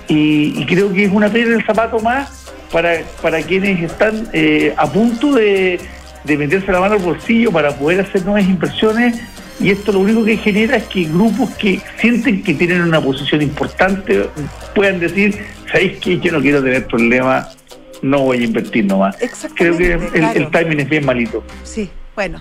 y, 0.08 0.54
y 0.60 0.66
creo 0.66 0.92
que 0.92 1.04
es 1.04 1.12
una 1.12 1.28
piedra 1.28 1.52
en 1.52 1.60
el 1.60 1.66
zapato 1.66 2.00
más 2.00 2.52
para, 2.72 3.02
para 3.22 3.42
quienes 3.42 3.82
están 3.82 4.28
eh, 4.32 4.74
a 4.76 4.86
punto 4.90 5.34
de, 5.34 5.80
de 6.24 6.36
meterse 6.36 6.70
la 6.72 6.80
mano 6.80 6.94
al 6.94 7.02
bolsillo 7.02 7.50
para 7.50 7.74
poder 7.76 8.00
hacer 8.00 8.24
nuevas 8.24 8.44
inversiones 8.44 9.20
y 9.60 9.70
esto 9.70 9.92
lo 9.92 10.00
único 10.00 10.24
que 10.24 10.36
genera 10.36 10.76
es 10.76 10.84
que 10.84 11.04
grupos 11.04 11.50
que 11.56 11.80
sienten 11.98 12.42
que 12.42 12.54
tienen 12.54 12.82
una 12.82 13.00
posición 13.00 13.42
importante 13.42 14.28
puedan 14.74 15.00
decir, 15.00 15.36
¿sabéis 15.70 15.98
que 15.98 16.18
yo 16.20 16.32
no 16.32 16.40
quiero 16.40 16.62
tener 16.62 16.86
problemas? 16.86 17.56
No 18.00 18.20
voy 18.20 18.38
a 18.38 18.44
invertir 18.44 18.84
nomás. 18.84 19.16
Creo 19.56 19.76
que 19.76 19.94
el, 19.94 20.00
claro. 20.10 20.38
el 20.38 20.50
timing 20.50 20.80
es 20.80 20.88
bien 20.88 21.04
malito. 21.04 21.42
Sí, 21.64 21.90
bueno. 22.14 22.40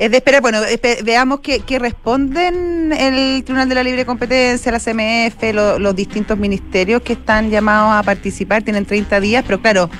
Es 0.00 0.10
de 0.10 0.16
esperar, 0.16 0.40
bueno, 0.40 0.60
veamos 1.04 1.40
qué, 1.40 1.60
qué 1.60 1.78
responden 1.78 2.90
el 2.90 3.44
Tribunal 3.44 3.68
de 3.68 3.74
la 3.74 3.82
Libre 3.82 4.06
Competencia, 4.06 4.72
la 4.72 4.78
CMF, 4.80 5.52
lo- 5.52 5.78
los 5.78 5.94
distintos 5.94 6.38
ministerios 6.38 7.02
que 7.02 7.12
están 7.12 7.50
llamados 7.50 7.92
a 7.92 8.02
participar, 8.02 8.62
tienen 8.62 8.86
30 8.86 9.20
días, 9.20 9.44
pero 9.46 9.60
claro, 9.60 9.90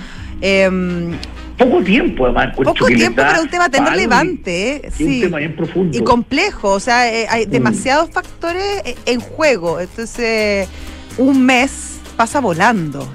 em, 0.40 1.12
poco 1.58 1.82
tiempo, 1.82 2.24
además. 2.24 2.56
Poco 2.56 2.86
tiempo, 2.86 3.20
es 3.20 3.40
un 3.42 3.50
tema 3.50 3.68
tan 3.68 3.86
relevante, 3.86 4.76
¿eh? 4.76 4.90
y 4.98 5.02
un 5.04 5.10
Sí. 5.10 5.20
tema 5.20 5.36
bien 5.36 5.54
profundo. 5.54 5.96
Y 5.98 6.00
complejo, 6.02 6.70
o 6.70 6.80
sea, 6.80 7.12
eh, 7.12 7.26
hay 7.28 7.46
Mm. 7.46 7.50
demasiados 7.50 8.08
factores 8.10 8.80
eh, 8.86 8.96
en 9.04 9.20
juego. 9.20 9.80
Entonces, 9.80 10.66
un 11.18 11.44
mes 11.44 11.98
pasa 12.16 12.40
volando. 12.40 13.06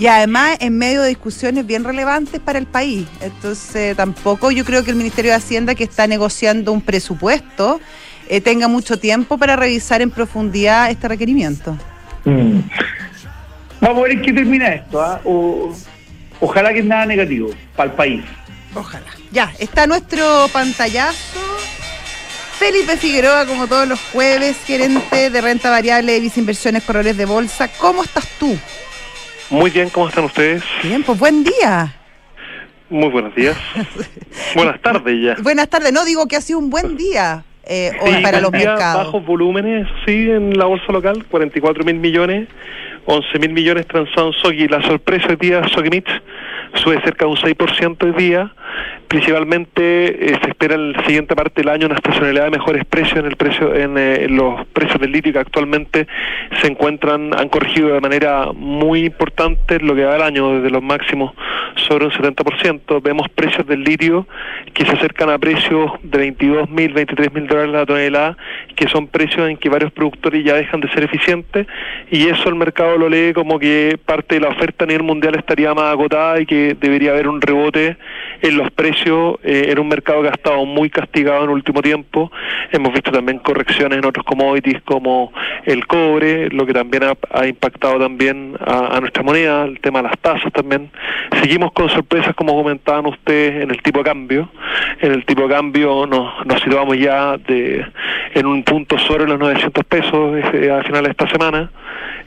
Y 0.00 0.06
además 0.06 0.56
en 0.60 0.78
medio 0.78 1.02
de 1.02 1.10
discusiones 1.10 1.66
bien 1.66 1.84
relevantes 1.84 2.40
para 2.40 2.58
el 2.58 2.66
país. 2.66 3.06
Entonces, 3.20 3.94
tampoco 3.96 4.50
yo 4.50 4.64
creo 4.64 4.82
que 4.82 4.90
el 4.90 4.96
Ministerio 4.96 5.30
de 5.32 5.36
Hacienda, 5.36 5.74
que 5.74 5.84
está 5.84 6.06
negociando 6.06 6.72
un 6.72 6.80
presupuesto, 6.80 7.80
eh, 8.28 8.40
tenga 8.40 8.66
mucho 8.66 8.98
tiempo 8.98 9.36
para 9.36 9.56
revisar 9.56 10.00
en 10.00 10.10
profundidad 10.10 10.90
este 10.90 11.06
requerimiento. 11.06 11.76
Mm. 12.24 12.60
Vamos 13.82 13.98
a 13.98 14.02
ver 14.02 14.12
en 14.12 14.22
qué 14.22 14.32
termina 14.32 14.68
esto. 14.68 15.20
O- 15.24 15.74
ojalá 16.40 16.72
que 16.72 16.78
es 16.78 16.84
nada 16.86 17.04
negativo 17.04 17.50
para 17.76 17.90
el 17.90 17.96
país. 17.96 18.24
Ojalá. 18.74 19.04
Ya, 19.32 19.52
está 19.58 19.86
nuestro 19.86 20.48
pantallazo. 20.50 21.38
Felipe 22.58 22.96
Figueroa, 22.96 23.44
como 23.46 23.66
todos 23.66 23.86
los 23.86 24.00
jueves, 24.12 24.56
gerente 24.66 25.28
de 25.28 25.40
renta 25.42 25.68
variable 25.70 26.12
de 26.12 26.20
Viceinversiones 26.20 26.84
Corredores 26.84 27.16
de 27.18 27.24
Bolsa. 27.26 27.68
¿Cómo 27.78 28.02
estás 28.02 28.26
tú? 28.38 28.56
Muy 29.50 29.70
bien, 29.70 29.90
¿cómo 29.90 30.08
están 30.08 30.24
ustedes? 30.24 30.62
Bien, 30.82 31.02
pues 31.02 31.18
buen 31.18 31.42
día. 31.44 31.92
Muy 32.88 33.08
buenos 33.08 33.34
días. 33.34 33.56
Buenas 34.54 34.80
tardes 34.80 35.14
ya. 35.22 35.36
Buenas 35.42 35.68
tardes. 35.68 35.92
No 35.92 36.04
digo 36.04 36.26
que 36.26 36.36
ha 36.36 36.40
sido 36.40 36.58
un 36.58 36.70
buen 36.70 36.96
día 36.96 37.44
eh, 37.64 37.92
hoy 38.00 38.14
Sí, 38.14 38.22
para 38.22 38.40
los 38.40 38.50
día, 38.50 38.70
mercados. 38.70 39.04
Bajos 39.06 39.24
volúmenes, 39.26 39.86
sí, 40.06 40.28
en 40.30 40.58
la 40.58 40.64
bolsa 40.64 40.90
local, 40.92 41.24
44 41.30 41.84
mil 41.84 41.96
millones, 41.96 42.48
11 43.06 43.38
mil 43.38 43.50
millones 43.52 43.86
transados 43.86 44.34
en 44.36 44.42
Soki. 44.42 44.68
La 44.68 44.82
sorpresa 44.82 45.28
hoy 45.28 45.36
día, 45.36 45.62
Soki 45.68 46.02
sube 46.74 47.00
cerca 47.02 47.24
de 47.24 47.30
un 47.30 47.36
6% 47.36 48.04
hoy 48.04 48.12
día. 48.12 48.52
Principalmente 49.08 50.32
eh, 50.32 50.38
se 50.40 50.50
espera 50.50 50.76
en 50.76 50.92
la 50.92 51.04
siguiente 51.04 51.34
parte 51.34 51.62
del 51.62 51.68
año 51.68 51.86
una 51.86 51.96
estacionalidad 51.96 52.44
de 52.44 52.50
mejores 52.50 52.84
precios 52.84 53.18
en 53.18 53.26
el 53.26 53.36
precio 53.36 53.74
en, 53.74 53.98
eh, 53.98 54.28
los 54.28 54.64
precios 54.68 55.00
del 55.00 55.10
litio 55.10 55.32
que 55.32 55.40
actualmente 55.40 56.06
se 56.60 56.68
encuentran 56.68 57.36
han 57.36 57.48
corregido 57.48 57.88
de 57.88 58.00
manera 58.00 58.52
muy 58.54 59.04
importante 59.06 59.80
lo 59.80 59.96
que 59.96 60.04
va 60.04 60.12
del 60.12 60.22
año 60.22 60.54
desde 60.54 60.70
los 60.70 60.82
máximos 60.82 61.32
sobre 61.74 62.06
un 62.06 62.12
70%. 62.12 63.02
Vemos 63.02 63.28
precios 63.30 63.66
del 63.66 63.82
litio 63.82 64.28
que 64.74 64.84
se 64.84 64.92
acercan 64.92 65.30
a 65.30 65.38
precios 65.38 65.90
de 66.04 66.18
22 66.18 66.70
mil, 66.70 66.92
23 66.92 67.32
mil 67.32 67.46
dólares 67.48 67.72
la 67.72 67.86
tonelada, 67.86 68.36
que 68.76 68.88
son 68.88 69.08
precios 69.08 69.48
en 69.48 69.56
que 69.56 69.68
varios 69.68 69.90
productores 69.92 70.44
ya 70.44 70.54
dejan 70.54 70.80
de 70.80 70.88
ser 70.90 71.02
eficientes 71.02 71.66
y 72.10 72.28
eso 72.28 72.48
el 72.48 72.54
mercado 72.54 72.96
lo 72.96 73.08
lee 73.08 73.32
como 73.34 73.58
que 73.58 73.98
parte 74.04 74.36
de 74.36 74.42
la 74.42 74.48
oferta 74.48 74.84
a 74.84 74.86
nivel 74.86 75.02
mundial 75.02 75.34
estaría 75.34 75.74
más 75.74 75.86
agotada 75.86 76.40
y 76.40 76.46
que 76.46 76.59
debería 76.80 77.10
haber 77.10 77.28
un 77.28 77.40
rebote 77.40 77.96
en 78.42 78.56
los 78.56 78.70
precios 78.70 79.36
eh, 79.42 79.66
en 79.68 79.78
un 79.78 79.88
mercado 79.88 80.22
que 80.22 80.28
ha 80.28 80.32
estado 80.32 80.64
muy 80.64 80.90
castigado 80.90 81.44
en 81.44 81.50
el 81.50 81.56
último 81.56 81.82
tiempo. 81.82 82.30
Hemos 82.72 82.92
visto 82.92 83.10
también 83.10 83.38
correcciones 83.38 83.98
en 83.98 84.04
otros 84.04 84.24
commodities 84.24 84.82
como 84.82 85.32
el 85.64 85.86
cobre, 85.86 86.48
lo 86.50 86.66
que 86.66 86.72
también 86.72 87.04
ha, 87.04 87.46
impactado 87.46 87.98
también 87.98 88.56
a, 88.60 88.96
a 88.96 89.00
nuestra 89.00 89.22
moneda, 89.22 89.64
el 89.64 89.80
tema 89.80 90.00
de 90.02 90.08
las 90.08 90.18
tasas 90.18 90.52
también. 90.52 90.90
Seguimos 91.40 91.72
con 91.72 91.88
sorpresas, 91.88 92.34
como 92.34 92.54
comentaban 92.54 93.06
ustedes, 93.06 93.62
en 93.62 93.70
el 93.70 93.82
tipo 93.82 93.98
de 93.98 94.04
cambio. 94.04 94.50
En 95.00 95.12
el 95.12 95.24
tipo 95.24 95.42
de 95.42 95.48
cambio 95.48 96.06
nos, 96.06 96.46
nos 96.46 96.60
situamos 96.60 96.98
ya 96.98 97.36
de, 97.38 97.84
en 98.34 98.46
un 98.46 98.62
punto 98.62 98.98
sobre 98.98 99.26
los 99.26 99.38
900 99.38 99.84
pesos 99.84 100.38
eh, 100.54 100.70
a 100.70 100.82
finales 100.82 101.04
de 101.04 101.10
esta 101.10 101.28
semana. 101.28 101.70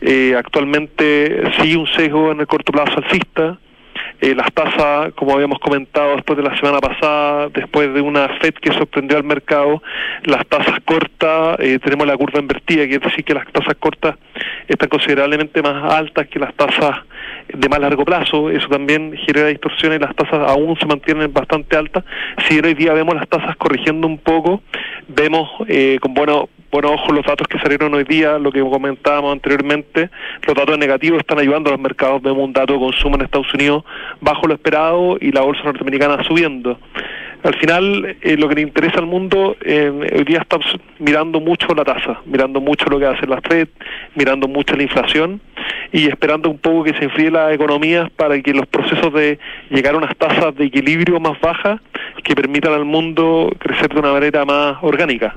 Eh, 0.01 0.35
actualmente 0.37 1.43
sigue 1.59 1.77
un 1.77 1.87
sesgo 1.87 2.31
en 2.31 2.39
el 2.41 2.47
corto 2.47 2.71
plazo 2.71 2.97
alcista. 2.97 3.57
Eh, 4.23 4.33
las 4.35 4.53
tasas, 4.53 5.11
como 5.15 5.33
habíamos 5.33 5.59
comentado 5.59 6.15
después 6.15 6.37
de 6.37 6.43
la 6.43 6.55
semana 6.57 6.79
pasada, 6.79 7.49
después 7.49 7.93
de 7.93 7.99
una 7.99 8.29
FED 8.39 8.53
que 8.53 8.71
sorprendió 8.71 9.17
al 9.17 9.25
mercado, 9.25 9.83
las 10.23 10.47
tasas 10.47 10.79
cortas, 10.85 11.59
eh, 11.59 11.77
tenemos 11.83 12.07
la 12.07 12.15
curva 12.15 12.39
invertida, 12.39 12.87
quiere 12.87 13.05
decir 13.05 13.25
que 13.25 13.33
las 13.33 13.45
tasas 13.51 13.75
cortas 13.75 14.15
están 14.69 14.87
considerablemente 14.87 15.61
más 15.61 15.91
altas 15.91 16.29
que 16.29 16.39
las 16.39 16.53
tasas 16.55 16.99
de 17.53 17.67
más 17.67 17.81
largo 17.81 18.05
plazo, 18.05 18.49
eso 18.49 18.69
también 18.69 19.13
genera 19.25 19.49
distorsiones, 19.49 19.99
las 19.99 20.15
tasas 20.15 20.49
aún 20.49 20.77
se 20.79 20.85
mantienen 20.85 21.33
bastante 21.33 21.75
altas. 21.75 22.05
Si 22.47 22.57
hoy 22.57 22.75
día 22.75 22.93
vemos 22.93 23.15
las 23.15 23.27
tasas 23.27 23.57
corrigiendo 23.57 24.07
un 24.07 24.19
poco, 24.19 24.61
vemos 25.09 25.49
eh, 25.67 25.97
con 25.99 26.13
buenos 26.13 26.45
buenos 26.73 26.93
ojos 26.93 27.15
los 27.15 27.25
datos 27.25 27.47
que 27.47 27.59
salieron 27.59 27.93
hoy 27.93 28.03
día, 28.03 28.39
lo 28.39 28.51
que 28.51 28.59
comentábamos 28.59 29.31
anteriormente, 29.31 30.09
los 30.47 30.55
datos 30.55 30.75
negativos 30.79 31.19
están 31.19 31.37
ayudando 31.37 31.69
a 31.69 31.73
los 31.73 31.79
mercados, 31.79 32.19
vemos 32.23 32.43
un 32.43 32.51
dato 32.51 32.73
de 32.73 32.79
consumo 32.79 33.15
en 33.15 33.21
Estados 33.21 33.53
Unidos 33.53 33.83
bajo 34.19 34.47
lo 34.47 34.55
esperado 34.55 35.17
y 35.21 35.31
la 35.31 35.41
bolsa 35.41 35.61
norteamericana 35.63 36.23
subiendo. 36.23 36.79
Al 37.43 37.53
final, 37.55 38.17
eh, 38.21 38.37
lo 38.37 38.49
que 38.49 38.55
le 38.55 38.61
interesa 38.61 38.99
al 38.99 39.05
mundo, 39.05 39.55
eh, 39.63 39.91
hoy 40.15 40.23
día 40.23 40.39
está 40.39 40.57
mirando 40.97 41.39
mucho 41.39 41.75
la 41.75 41.83
tasa, 41.83 42.21
mirando 42.25 42.59
mucho 42.59 42.85
lo 42.85 42.97
que 42.97 43.05
hacen 43.05 43.29
las 43.29 43.41
Fed, 43.47 43.67
mirando 44.15 44.47
mucho 44.47 44.75
la 44.75 44.83
inflación 44.83 45.41
y 45.91 46.07
esperando 46.07 46.49
un 46.49 46.57
poco 46.57 46.85
que 46.85 46.93
se 46.95 47.03
enfríe 47.03 47.29
las 47.29 47.53
economías 47.53 48.09
para 48.11 48.41
que 48.41 48.51
los 48.51 48.65
procesos 48.65 49.13
de 49.13 49.37
llegar 49.69 49.93
a 49.93 49.97
unas 49.97 50.15
tasas 50.17 50.55
de 50.55 50.65
equilibrio 50.65 51.19
más 51.19 51.39
bajas 51.39 51.79
que 52.23 52.33
permitan 52.33 52.73
al 52.73 52.85
mundo 52.85 53.51
crecer 53.59 53.93
de 53.93 53.99
una 53.99 54.13
manera 54.13 54.43
más 54.43 54.77
orgánica. 54.81 55.35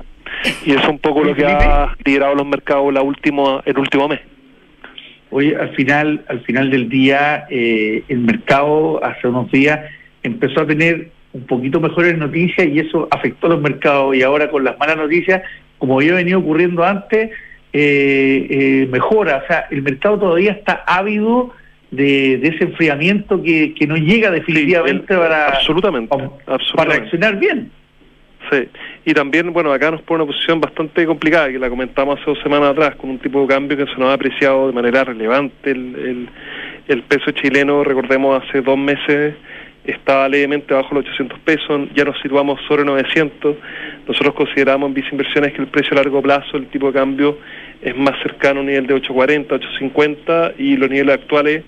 Y 0.65 0.73
es 0.73 0.87
un 0.87 0.99
poco 0.99 1.23
lo 1.23 1.35
que 1.35 1.45
ha 1.45 1.95
liderado 2.05 2.35
los 2.35 2.45
mercados 2.45 2.93
la 2.93 3.01
última, 3.01 3.61
el 3.65 3.77
último 3.77 4.07
mes. 4.07 4.19
Oye, 5.29 5.55
al 5.55 5.75
final, 5.75 6.23
al 6.29 6.41
final 6.41 6.69
del 6.69 6.87
día, 6.87 7.45
eh, 7.49 8.03
el 8.07 8.19
mercado 8.19 9.03
hace 9.03 9.27
unos 9.27 9.51
días 9.51 9.79
empezó 10.23 10.61
a 10.61 10.67
tener 10.67 11.09
un 11.33 11.45
poquito 11.45 11.79
mejores 11.79 12.17
noticias 12.17 12.67
y 12.67 12.79
eso 12.79 13.07
afectó 13.11 13.47
a 13.47 13.51
los 13.51 13.61
mercados 13.61 14.15
y 14.15 14.23
ahora 14.23 14.49
con 14.49 14.63
las 14.63 14.77
malas 14.79 14.97
noticias, 14.97 15.41
como 15.77 15.97
había 15.97 16.13
venido 16.13 16.39
ocurriendo 16.39 16.83
antes, 16.83 17.31
eh, 17.73 18.47
eh, 18.49 18.87
mejora. 18.89 19.41
O 19.43 19.47
sea, 19.47 19.67
el 19.69 19.81
mercado 19.81 20.17
todavía 20.17 20.51
está 20.51 20.83
ávido 20.87 21.51
de, 21.91 22.37
de 22.37 22.47
ese 22.47 22.63
enfriamiento 22.65 23.41
que, 23.43 23.73
que 23.73 23.85
no 23.85 23.95
llega 23.95 24.31
definitivamente 24.31 25.13
Sí, 25.13 25.19
para, 25.19 25.47
absolutamente, 25.49 26.07
para, 26.07 26.29
absolutamente. 26.47 26.99
reaccionar 26.99 27.39
bien. 27.39 27.71
Sí, 28.51 28.67
y 29.05 29.13
también, 29.13 29.51
bueno, 29.51 29.73
acá 29.73 29.91
nos 29.91 30.01
pone 30.03 30.23
una 30.23 30.31
posición 30.31 30.61
bastante 30.61 31.05
complicada, 31.05 31.51
que 31.51 31.59
la 31.59 31.69
comentamos 31.69 32.19
hace 32.19 32.31
dos 32.31 32.39
semanas 32.41 32.69
atrás, 32.69 32.95
con 32.95 33.09
un 33.09 33.19
tipo 33.19 33.41
de 33.41 33.47
cambio 33.47 33.77
que 33.77 33.85
se 33.85 33.99
nos 33.99 34.09
ha 34.09 34.13
apreciado 34.13 34.67
de 34.67 34.73
manera 34.73 35.03
relevante. 35.03 35.71
El, 35.71 36.29
el, 36.87 37.03
peso 37.03 37.31
chileno, 37.31 37.83
recordemos, 37.83 38.41
hace 38.41 38.61
dos 38.61 38.77
meses 38.77 39.35
estaba 39.83 40.29
levemente 40.29 40.73
bajo 40.73 40.95
los 40.95 41.05
800 41.05 41.39
pesos, 41.39 41.89
ya 41.93 42.05
nos 42.05 42.19
situamos 42.21 42.59
sobre 42.67 42.85
900. 42.85 43.55
Nosotros 44.07 44.35
consideramos 44.35 44.87
en 44.89 44.93
viceinversiones 44.93 45.53
que 45.53 45.61
el 45.61 45.67
precio 45.67 45.93
a 45.93 45.95
largo 45.95 46.21
plazo, 46.21 46.55
el 46.55 46.67
tipo 46.67 46.87
de 46.87 46.93
cambio, 46.93 47.37
es 47.81 47.95
más 47.97 48.15
cercano 48.21 48.59
a 48.59 48.61
un 48.61 48.67
nivel 48.67 48.87
de 48.87 48.93
840, 48.93 49.55
850 49.55 50.53
y 50.57 50.77
los 50.77 50.89
niveles 50.89 51.15
actuales 51.15 51.63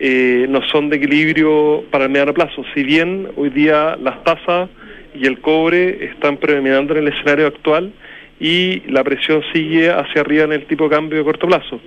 eh, 0.00 0.46
no 0.48 0.62
son 0.68 0.90
de 0.90 0.96
equilibrio 0.96 1.84
para 1.90 2.04
el 2.04 2.10
mediano 2.10 2.32
plazo. 2.32 2.64
Si 2.74 2.82
bien 2.82 3.28
hoy 3.36 3.50
día 3.50 3.96
las 4.00 4.22
tasas 4.24 4.68
y 5.14 5.26
el 5.26 5.40
cobre 5.40 6.04
están 6.06 6.36
predominando 6.36 6.94
en 6.96 7.06
el 7.06 7.12
escenario 7.12 7.46
actual 7.46 7.92
y 8.40 8.80
la 8.90 9.02
presión 9.02 9.42
sigue 9.52 9.90
hacia 9.90 10.20
arriba 10.20 10.44
en 10.44 10.52
el 10.52 10.66
tipo 10.66 10.84
de 10.84 10.90
cambio 10.90 11.18
de 11.18 11.24
corto 11.24 11.46
plazo. 11.46 11.80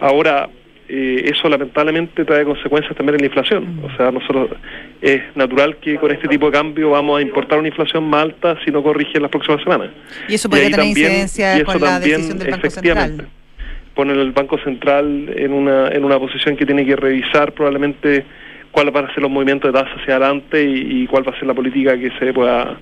Ahora, 0.00 0.48
eh, 0.88 1.30
eso 1.30 1.48
lamentablemente 1.50 2.24
trae 2.24 2.44
consecuencias 2.44 2.96
también 2.96 3.16
en 3.16 3.20
la 3.20 3.26
inflación. 3.26 3.80
O 3.84 3.94
sea, 3.96 4.10
nosotros 4.10 4.48
es 5.02 5.20
natural 5.34 5.76
que 5.76 5.96
con 5.96 6.10
este 6.10 6.28
tipo 6.28 6.46
de 6.46 6.52
cambio 6.52 6.90
vamos 6.90 7.18
a 7.18 7.22
importar 7.22 7.58
una 7.58 7.68
inflación 7.68 8.08
más 8.08 8.22
alta 8.22 8.56
si 8.64 8.70
no 8.70 8.82
corrige 8.82 9.12
en 9.16 9.22
las 9.22 9.30
próximas 9.30 9.62
semanas. 9.62 9.90
Y 10.28 10.34
eso 10.34 10.48
podría 10.48 10.70
tener 10.70 10.86
también- 10.86 11.06
incidencia 11.08 11.58
y 11.58 11.62
con 11.64 11.80
la 11.80 11.88
también, 11.90 12.12
decisión 12.16 12.38
del 12.38 12.50
Banco 12.52 12.66
efectivamente, 12.66 13.16
Central. 13.24 13.28
Poner 13.94 14.16
el 14.16 14.32
Banco 14.32 14.58
Central 14.64 15.30
en 15.36 15.52
una, 15.52 15.88
en 15.88 16.04
una 16.04 16.18
posición 16.18 16.56
que 16.56 16.64
tiene 16.64 16.86
que 16.86 16.96
revisar 16.96 17.52
probablemente 17.52 18.24
cuáles 18.78 18.94
van 18.94 19.06
a 19.06 19.08
ser 19.12 19.22
los 19.24 19.30
movimientos 19.32 19.72
de 19.72 19.76
tasa 19.80 19.90
hacia 20.00 20.14
adelante 20.14 20.62
y, 20.62 21.02
y 21.02 21.06
cuál 21.08 21.26
va 21.26 21.32
a 21.32 21.34
ser 21.36 21.48
la 21.48 21.54
política 21.54 21.98
que 21.98 22.12
se 22.16 22.32
pueda, 22.32 22.78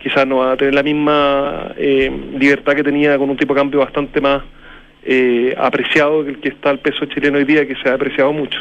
quizás 0.00 0.24
no 0.28 0.36
va 0.36 0.52
a 0.52 0.56
tener 0.56 0.72
la 0.74 0.84
misma 0.84 1.72
eh, 1.76 2.08
libertad 2.38 2.74
que 2.74 2.84
tenía 2.84 3.18
con 3.18 3.28
un 3.30 3.36
tipo 3.36 3.52
de 3.52 3.58
cambio 3.60 3.80
bastante 3.80 4.20
más 4.20 4.44
eh, 5.02 5.52
apreciado 5.58 6.22
que 6.22 6.30
el 6.30 6.40
que 6.40 6.50
está 6.50 6.70
el 6.70 6.78
peso 6.78 7.04
chileno 7.06 7.38
hoy 7.38 7.44
día, 7.44 7.66
que 7.66 7.74
se 7.82 7.88
ha 7.88 7.94
apreciado 7.94 8.32
mucho. 8.32 8.60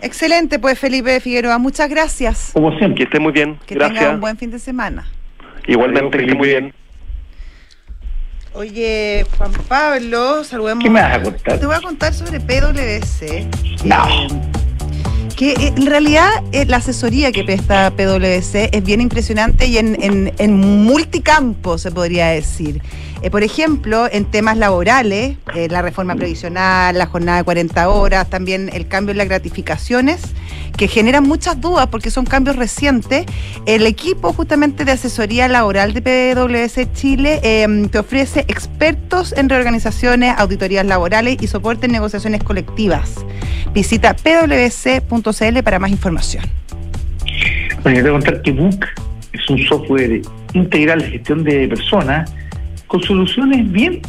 Excelente, 0.00 0.58
pues 0.58 0.78
Felipe 0.78 1.20
Figueroa, 1.20 1.58
muchas 1.58 1.90
gracias. 1.90 2.52
Como 2.54 2.70
Que 2.70 2.78
siempre. 2.78 3.04
esté 3.04 3.20
muy 3.20 3.32
bien. 3.32 3.58
Que 3.66 3.74
Gracias. 3.74 3.98
tenga 4.00 4.14
un 4.14 4.20
buen 4.22 4.38
fin 4.38 4.50
de 4.50 4.58
semana. 4.58 5.04
Igualmente, 5.66 6.16
Adiós, 6.16 6.16
que 6.16 6.24
esté 6.24 6.38
muy 6.38 6.48
bien. 6.48 6.72
Oye, 8.54 9.26
Juan 9.36 9.52
Pablo, 9.68 10.42
saludemos. 10.42 10.82
¿Qué 10.82 10.88
me 10.88 11.02
vas 11.02 11.16
a 11.18 11.22
contar? 11.22 11.58
Te 11.60 11.66
voy 11.66 11.74
a 11.76 11.80
contar 11.82 12.14
sobre 12.14 12.40
PwC. 12.40 13.46
No. 13.84 14.06
Eh, 14.08 14.28
que 15.36 15.52
eh, 15.52 15.72
en 15.76 15.86
realidad 15.86 16.28
eh, 16.52 16.64
la 16.66 16.78
asesoría 16.78 17.30
que 17.30 17.44
presta 17.44 17.90
PwC 17.90 18.70
es 18.72 18.82
bien 18.82 19.00
impresionante 19.00 19.66
y 19.66 19.76
en, 19.78 20.02
en, 20.02 20.32
en 20.38 20.56
multicampo, 20.56 21.78
se 21.78 21.92
podría 21.92 22.28
decir. 22.28 22.80
Eh, 23.22 23.30
por 23.30 23.42
ejemplo, 23.42 24.06
en 24.10 24.26
temas 24.26 24.58
laborales, 24.58 25.36
eh, 25.54 25.68
la 25.70 25.80
reforma 25.80 26.14
previsional, 26.16 26.96
la 26.98 27.06
jornada 27.06 27.38
de 27.38 27.44
40 27.44 27.88
horas, 27.88 28.28
también 28.28 28.70
el 28.72 28.88
cambio 28.88 29.12
en 29.12 29.18
las 29.18 29.28
gratificaciones, 29.28 30.20
que 30.76 30.86
generan 30.86 31.24
muchas 31.24 31.58
dudas 31.60 31.86
porque 31.86 32.10
son 32.10 32.26
cambios 32.26 32.56
recientes, 32.56 33.24
el 33.64 33.86
equipo 33.86 34.34
justamente 34.34 34.84
de 34.84 34.92
asesoría 34.92 35.48
laboral 35.48 35.94
de 35.94 36.02
PwC 36.02 36.92
Chile 36.92 37.40
eh, 37.42 37.66
te 37.90 37.98
ofrece 37.98 38.40
expertos 38.48 39.32
en 39.32 39.48
reorganizaciones, 39.48 40.34
auditorías 40.36 40.84
laborales 40.84 41.38
y 41.40 41.46
soporte 41.46 41.86
en 41.86 41.92
negociaciones 41.92 42.44
colectivas. 42.44 43.14
Visita 43.72 44.14
pwc.cl 44.14 45.62
para 45.64 45.78
más 45.78 45.90
información. 45.90 46.44
Bueno, 47.82 47.98
yo 47.98 48.04
te 48.04 48.10
voy 48.10 48.18
a 48.18 48.24
contar 48.24 48.42
que 48.42 48.52
Book 48.52 48.86
es 49.32 49.50
un 49.50 49.58
software 49.66 50.20
integral 50.52 51.00
de 51.00 51.10
gestión 51.10 51.44
de 51.44 51.68
personas 51.68 52.30
con 52.86 53.02
soluciones 53.02 53.70
bien 53.70 54.00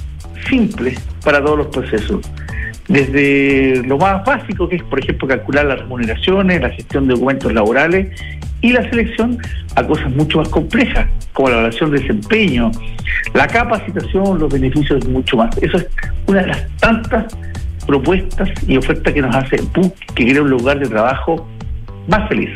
simples 0.50 1.00
para 1.24 1.44
todos 1.44 1.58
los 1.58 1.68
procesos. 1.68 2.22
Desde 2.88 3.84
lo 3.86 3.98
más 3.98 4.24
básico, 4.24 4.70
que 4.70 4.78
es, 4.78 4.84
por 4.84 5.00
ejemplo, 5.00 5.28
calcular 5.28 5.66
las 5.66 5.80
remuneraciones, 5.80 6.62
la 6.62 6.70
gestión 6.70 7.08
de 7.08 7.16
documentos 7.16 7.52
laborales 7.54 8.10
y 8.62 8.72
la 8.72 8.90
selección, 8.90 9.38
a 9.76 9.86
cosas 9.86 10.10
mucho 10.16 10.40
más 10.40 10.50
complejas, 10.50 11.08
como 11.34 11.50
la 11.50 11.56
evaluación 11.56 11.92
de 11.92 12.00
desempeño, 12.00 12.72
la 13.34 13.48
capacitación, 13.48 14.40
los 14.40 14.52
beneficios 14.52 15.04
y 15.06 15.10
mucho 15.10 15.38
más. 15.38 15.56
Eso 15.58 15.78
es 15.78 15.88
una 16.28 16.42
de 16.42 16.48
las 16.48 16.68
tantas 16.78 17.26
propuestas 17.86 18.50
y 18.68 18.78
ofertas 18.78 19.14
que 19.14 19.22
nos 19.22 19.36
hace 19.36 19.58
Book, 19.74 19.94
que 20.16 20.26
crea 20.26 20.42
un 20.42 20.50
lugar 20.50 20.80
de 20.80 20.88
trabajo 20.88 21.48
más 22.08 22.28
feliz. 22.30 22.50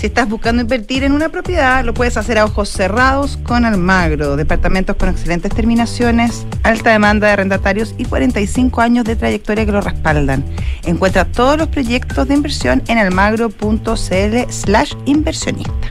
Si 0.00 0.06
estás 0.06 0.30
buscando 0.30 0.62
invertir 0.62 1.04
en 1.04 1.12
una 1.12 1.28
propiedad, 1.28 1.84
lo 1.84 1.92
puedes 1.92 2.16
hacer 2.16 2.38
a 2.38 2.46
ojos 2.46 2.70
cerrados 2.70 3.36
con 3.36 3.66
Almagro. 3.66 4.34
Departamentos 4.36 4.96
con 4.96 5.10
excelentes 5.10 5.54
terminaciones, 5.54 6.46
alta 6.62 6.92
demanda 6.92 7.26
de 7.26 7.34
arrendatarios 7.34 7.94
y 7.98 8.06
45 8.06 8.80
años 8.80 9.04
de 9.04 9.14
trayectoria 9.14 9.66
que 9.66 9.72
lo 9.72 9.82
respaldan. 9.82 10.42
Encuentra 10.86 11.26
todos 11.26 11.58
los 11.58 11.68
proyectos 11.68 12.26
de 12.26 12.34
inversión 12.34 12.82
en 12.88 12.96
almagro.cl 12.96 14.48
slash 14.48 14.94
inversionista. 15.04 15.88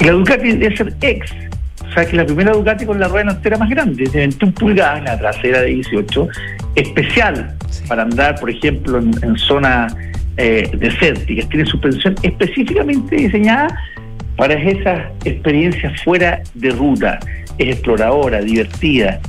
La 0.00 0.10
Ducati 0.10 0.50
ser 0.76 0.92
X. 1.00 1.30
O 1.88 1.94
sea, 1.94 2.04
que 2.04 2.16
la 2.16 2.26
primera 2.26 2.50
Ducati 2.50 2.84
con 2.84 2.98
la 2.98 3.06
rueda 3.06 3.26
delantera 3.26 3.58
más 3.58 3.70
grande, 3.70 4.08
de 4.10 4.18
21 4.18 4.54
pulgadas, 4.54 5.04
la 5.04 5.18
trasera 5.20 5.60
de 5.60 5.66
18, 5.68 6.28
especial 6.74 7.56
Sí. 7.70 7.84
para 7.86 8.02
andar, 8.02 8.40
por 8.40 8.50
ejemplo, 8.50 8.98
en, 8.98 9.12
en 9.22 9.38
zonas 9.38 9.94
eh, 10.36 10.70
desérticas. 10.74 11.48
Tiene 11.48 11.66
suspensión 11.66 12.14
específicamente 12.22 13.16
diseñada 13.16 13.68
para 14.36 14.54
esas 14.54 15.10
experiencias 15.24 16.00
fuera 16.02 16.42
de 16.54 16.70
ruta. 16.70 17.18
Es 17.58 17.74
exploradora, 17.74 18.40
divertida, 18.40 19.20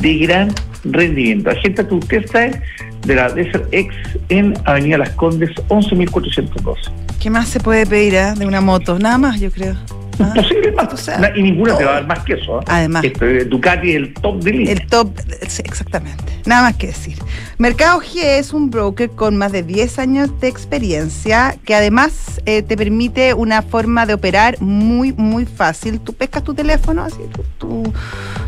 de 0.00 0.18
gran 0.18 0.48
rendimiento. 0.84 1.50
Agenda 1.50 1.86
test 2.08 2.32
drive 2.32 2.60
de 3.06 3.14
la 3.14 3.28
Desert 3.30 3.68
X 3.72 3.94
en 4.28 4.54
Avenida 4.64 4.98
Las 4.98 5.10
Condes 5.10 5.50
11.412. 5.68 6.76
¿Qué 7.20 7.30
más 7.30 7.48
se 7.48 7.60
puede 7.60 7.86
pedir 7.86 8.16
ah, 8.18 8.34
de 8.34 8.46
una 8.46 8.60
moto? 8.60 8.98
Nada 8.98 9.18
más, 9.18 9.40
yo 9.40 9.50
creo. 9.50 9.76
Ah, 10.18 10.32
Posible 10.34 10.72
más. 10.72 10.92
o 10.92 10.96
sea, 10.96 11.32
y 11.36 11.42
ninguna 11.42 11.76
te 11.76 11.84
va 11.84 11.90
a 11.90 11.94
dar 11.94 12.06
más 12.06 12.20
que 12.24 12.34
eso. 12.34 12.60
¿eh? 12.60 12.64
Además. 12.68 13.04
Este, 13.04 13.44
Ducati 13.44 13.90
es 13.90 13.96
el 13.96 14.14
top 14.14 14.42
de 14.42 14.50
línea. 14.52 14.72
El 14.72 14.86
top, 14.86 15.10
sí, 15.48 15.62
exactamente. 15.64 16.24
Nada 16.46 16.62
más 16.62 16.76
que 16.76 16.88
decir. 16.88 17.18
Mercado 17.58 18.00
G 18.00 18.20
es 18.22 18.52
un 18.52 18.70
broker 18.70 19.10
con 19.10 19.36
más 19.36 19.52
de 19.52 19.62
10 19.62 19.98
años 19.98 20.30
de 20.40 20.48
experiencia 20.48 21.56
que 21.64 21.74
además 21.74 22.40
eh, 22.46 22.62
te 22.62 22.76
permite 22.76 23.34
una 23.34 23.62
forma 23.62 24.06
de 24.06 24.14
operar 24.14 24.60
muy, 24.60 25.12
muy 25.12 25.44
fácil. 25.46 26.00
Tú 26.00 26.12
pescas 26.12 26.44
tu 26.44 26.54
teléfono, 26.54 27.02
así, 27.04 27.18
tu, 27.32 27.42
tu- 27.84 27.92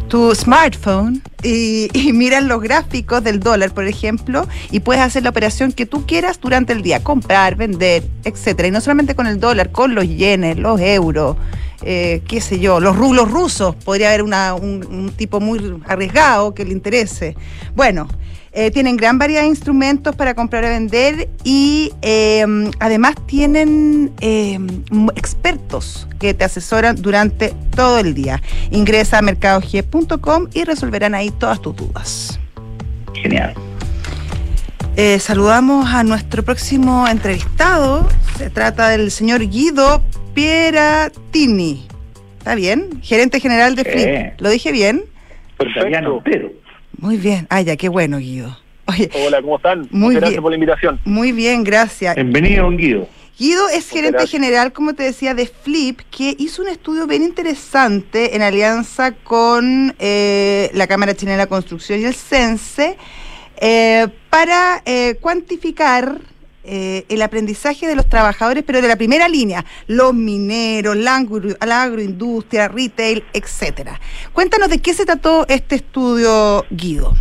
tu 0.09 0.35
smartphone, 0.35 1.23
y, 1.43 1.89
y 1.93 2.13
miras 2.13 2.43
los 2.45 2.61
gráficos 2.61 3.23
del 3.23 3.41
dólar, 3.41 3.71
por 3.73 3.87
ejemplo, 3.87 4.49
y 4.71 4.81
puedes 4.81 5.03
hacer 5.03 5.23
la 5.23 5.31
operación 5.31 5.73
que 5.73 5.87
tú 5.87 6.05
quieras 6.07 6.41
durante 6.41 6.73
el 6.73 6.83
día, 6.83 7.03
comprar, 7.05 7.55
vender, 7.57 8.03
etcétera. 8.25 8.69
Y 8.69 8.71
no 8.71 8.81
solamente 8.81 9.15
con 9.15 9.27
el 9.27 9.39
dólar, 9.39 9.71
con 9.71 9.95
los 9.95 10.09
yenes, 10.09 10.59
los 10.59 10.81
euros, 10.81 11.37
eh, 11.83 12.23
qué 12.27 12.41
sé 12.41 12.59
yo, 12.59 12.81
los 12.81 12.97
rublos 12.97 13.31
rusos. 13.31 13.77
Podría 13.77 14.09
haber 14.09 14.23
una- 14.23 14.55
un, 14.55 14.85
un 14.91 15.13
tipo 15.13 15.39
muy 15.41 15.81
arriesgado 15.87 16.55
que 16.55 16.65
le 16.65 16.73
interese. 16.73 17.37
Bueno, 17.77 18.09
eh, 18.53 18.71
tienen 18.71 18.97
gran 18.97 19.19
variedad 19.19 19.43
de 19.43 19.49
instrumentos 19.49 20.17
para 20.17 20.35
comprar 20.35 20.65
y 20.65 20.69
vender 20.69 21.29
y 21.45 21.93
eh, 22.03 22.45
además 22.81 23.15
tienen 23.27 24.13
eh, 24.21 24.55
m- 24.55 25.09
expertos 25.17 26.09
que 26.19 26.35
te 26.35 26.45
asesoran 26.45 26.97
durante 26.97 27.53
todo 27.77 27.99
el 27.99 28.15
día. 28.15 28.43
Ingresa 28.71 29.19
a 29.19 29.23
mercadog.com 29.23 30.49
y 30.55 30.65
resolverán 30.65 31.15
ahí 31.15 31.31
todas 31.31 31.61
tus 31.61 31.77
dudas. 31.77 32.41
Genial. 33.15 33.55
Eh, 34.97 35.19
saludamos 35.21 35.89
a 35.89 36.03
nuestro 36.03 36.43
próximo 36.43 37.07
entrevistado. 37.07 38.09
Se 38.37 38.51
trata 38.51 38.89
del 38.89 39.11
señor 39.13 39.47
Guido 39.49 40.03
Pieratini. 40.35 41.87
¿Está 42.39 42.55
bien? 42.55 43.01
Gerente 43.03 43.39
general 43.41 43.77
de 43.77 43.85
Sí. 43.85 43.91
Flip. 43.91 44.41
¿Lo 44.41 44.49
dije 44.51 44.73
bien? 44.73 45.05
Italiano, 45.61 46.21
pero. 46.25 46.51
Muy 46.99 47.17
bien. 47.17 47.47
Ah, 47.51 47.61
ya, 47.61 47.77
qué 47.77 47.89
bueno, 47.89 48.19
Guido. 48.19 48.57
Oye, 48.87 49.11
Hola, 49.27 49.41
¿cómo 49.43 49.57
están? 49.57 49.81
Muy 49.91 50.15
Muchas 50.17 50.21
gracias 50.21 50.31
bien. 50.31 50.43
por 50.43 50.51
la 50.51 50.57
invitación. 50.57 51.01
muy 51.05 51.33
bien, 51.33 51.63
gracias. 51.65 52.15
Bienvenido, 52.15 52.65
don 52.65 52.77
Guido. 52.77 53.09
Guido 53.39 53.69
es 53.69 53.89
gerente 53.89 54.27
general, 54.27 54.73
como 54.73 54.95
te 54.95 55.05
decía, 55.05 55.33
de 55.35 55.47
Flip, 55.47 56.01
que 56.11 56.35
hizo 56.39 56.61
un 56.63 56.69
estudio 56.69 57.07
bien 57.07 57.23
interesante 57.23 58.35
en 58.35 58.43
alianza 58.43 59.13
con 59.13 59.95
eh, 60.01 60.71
la 60.75 60.89
Cámara 60.89 61.15
Chilena 61.15 61.37
de 61.37 61.45
la 61.45 61.47
Construcción 61.49 62.01
y 62.01 62.05
el 62.05 62.15
CENSE 62.15 62.97
eh, 63.61 64.09
para 64.31 64.83
eh, 64.87 65.17
cuantificar 65.21 66.19
eh, 66.69 67.05
el 67.09 67.23
aprendizaje 67.23 67.87
de 67.87 67.97
los 67.97 68.07
trabajadores, 68.09 68.63
pero 68.67 68.81
de 68.81 68.89
la 68.89 68.97
primera 68.97 69.29
línea, 69.29 69.65
los 69.87 70.13
mineros, 70.15 70.97
la, 70.97 71.17
agro- 71.17 71.57
la 71.67 71.83
agroindustria, 71.83 72.69
retail, 72.69 73.25
etcétera. 73.33 73.99
Cuéntanos 74.33 74.69
de 74.69 74.79
qué 74.81 74.93
se 74.95 75.05
trató 75.07 75.47
este 75.49 75.77
estudio, 75.77 76.65
Guido. 76.71 77.15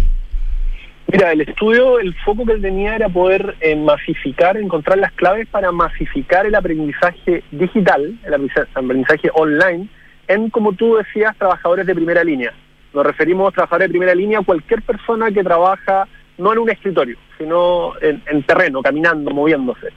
Mira, 1.09 1.31
el 1.31 1.39
estudio, 1.41 1.99
el 1.99 2.13
foco 2.25 2.45
que 2.45 2.51
él 2.51 2.61
tenía 2.61 2.93
era 2.95 3.07
poder 3.07 3.55
eh, 3.61 3.77
masificar, 3.77 4.57
encontrar 4.57 4.97
las 4.97 5.13
claves 5.13 5.47
para 5.47 5.71
masificar 5.71 6.45
el 6.45 6.53
aprendizaje 6.53 7.43
digital, 7.51 8.19
el 8.25 8.33
aprendizaje- 8.33 8.67
aprendizaje 8.75 9.29
online, 9.33 9.87
en, 10.27 10.49
como 10.49 10.73
tú 10.73 10.97
decías, 10.97 11.33
trabajadores 11.37 11.85
de 11.87 11.95
primera 11.95 12.25
línea. 12.25 12.53
Nos 12.93 13.05
referimos 13.05 13.47
a 13.47 13.51
trabajadores 13.55 13.87
de 13.87 13.91
primera 13.93 14.13
línea 14.13 14.39
a 14.39 14.43
cualquier 14.43 14.81
persona 14.81 15.31
que 15.31 15.43
trabaja 15.43 16.09
no 16.37 16.53
en 16.53 16.59
un 16.59 16.69
escritorio, 16.69 17.17
sino 17.37 17.93
en, 18.01 18.21
en 18.27 18.43
terreno, 18.43 18.81
caminando, 18.81 19.31
moviéndose. 19.31 19.87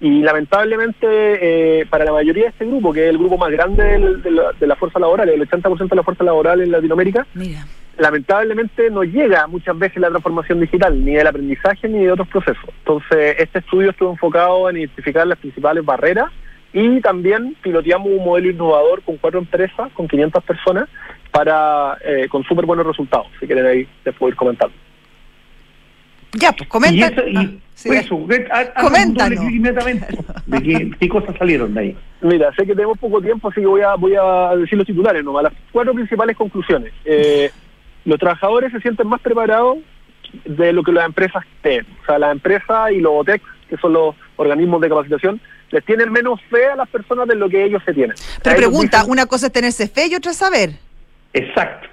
Y 0.00 0.20
lamentablemente, 0.22 1.06
eh, 1.80 1.86
para 1.86 2.04
la 2.04 2.12
mayoría 2.12 2.44
de 2.44 2.48
este 2.50 2.66
grupo, 2.66 2.92
que 2.92 3.04
es 3.04 3.10
el 3.10 3.18
grupo 3.18 3.38
más 3.38 3.50
grande 3.50 3.84
del- 3.84 4.22
de, 4.22 4.30
la, 4.30 4.52
de 4.52 4.66
la 4.66 4.76
fuerza 4.76 4.98
laboral, 4.98 5.28
el 5.28 5.48
80% 5.48 5.88
de 5.88 5.96
la 5.96 6.02
fuerza 6.02 6.24
laboral 6.24 6.60
en 6.60 6.72
Latinoamérica, 6.72 7.26
Mira. 7.34 7.64
lamentablemente 7.96 8.90
no 8.90 9.02
llega 9.04 9.46
muchas 9.46 9.78
veces 9.78 9.98
la 9.98 10.08
transformación 10.10 10.60
digital, 10.60 11.02
ni 11.04 11.14
del 11.14 11.26
aprendizaje 11.26 11.88
ni 11.88 12.04
de 12.04 12.12
otros 12.12 12.28
procesos. 12.28 12.64
Entonces, 12.80 13.36
este 13.38 13.60
estudio 13.60 13.90
estuvo 13.90 14.10
enfocado 14.10 14.68
en 14.68 14.78
identificar 14.78 15.26
las 15.26 15.38
principales 15.38 15.84
barreras 15.84 16.30
y 16.72 17.00
también 17.00 17.56
piloteamos 17.62 18.08
un 18.08 18.24
modelo 18.24 18.50
innovador 18.50 19.02
con 19.02 19.16
cuatro 19.16 19.38
empresas, 19.38 19.90
con 19.92 20.08
500 20.08 20.42
personas, 20.44 20.88
para 21.30 21.96
eh, 22.04 22.26
con 22.28 22.42
súper 22.44 22.66
buenos 22.66 22.86
resultados. 22.86 23.26
Si 23.40 23.46
quieren 23.46 23.66
ahí 23.66 23.88
les 24.04 24.14
puedo 24.16 24.30
ir 24.30 24.36
comentando. 24.36 24.74
Ya, 26.34 26.52
pues 26.52 26.68
comenta. 26.68 26.94
Y 26.96 27.02
eso, 27.02 27.28
y 27.28 27.36
Ah, 27.36 27.50
sí. 27.74 27.88
eso, 27.90 28.18
Coméntanos. 28.80 29.42
inmediatamente 29.44 30.06
de 30.46 30.62
qué, 30.62 30.90
qué 30.98 31.08
cosas 31.08 31.34
salieron 31.38 31.74
de 31.74 31.80
ahí. 31.80 31.96
Mira, 32.22 32.50
sé 32.56 32.66
que 32.66 32.74
tenemos 32.74 32.98
poco 32.98 33.20
tiempo, 33.20 33.48
así 33.48 33.60
que 33.60 33.66
voy 33.66 33.82
a, 33.82 33.94
voy 33.94 34.14
a 34.16 34.56
decir 34.56 34.78
los 34.78 34.86
titulares 34.86 35.24
nomás. 35.24 35.44
Las 35.44 35.52
cuatro 35.72 35.92
principales 35.94 36.36
conclusiones. 36.36 36.92
Eh, 37.04 37.50
los 38.04 38.18
trabajadores 38.18 38.72
se 38.72 38.80
sienten 38.80 39.06
más 39.08 39.20
preparados 39.20 39.78
de 40.44 40.72
lo 40.72 40.82
que 40.82 40.92
las 40.92 41.06
empresas 41.06 41.44
creen. 41.62 41.86
O 42.02 42.06
sea, 42.06 42.18
las 42.18 42.32
empresas 42.32 42.90
y 42.92 43.00
los 43.00 43.12
OTEC, 43.14 43.42
que 43.68 43.76
son 43.76 43.92
los 43.92 44.14
organismos 44.36 44.80
de 44.80 44.88
capacitación, 44.88 45.40
les 45.70 45.84
tienen 45.84 46.10
menos 46.12 46.40
fe 46.50 46.66
a 46.66 46.76
las 46.76 46.88
personas 46.88 47.26
de 47.28 47.34
lo 47.34 47.48
que 47.48 47.64
ellos 47.64 47.82
se 47.84 47.92
tienen. 47.94 48.16
Pero 48.42 48.56
pregunta, 48.56 48.98
dicen- 48.98 49.10
una 49.12 49.26
cosa 49.26 49.46
es 49.46 49.52
tenerse 49.52 49.88
fe 49.88 50.06
y 50.08 50.14
otra 50.14 50.30
es 50.32 50.36
saber. 50.36 50.70
Exacto. 51.32 51.88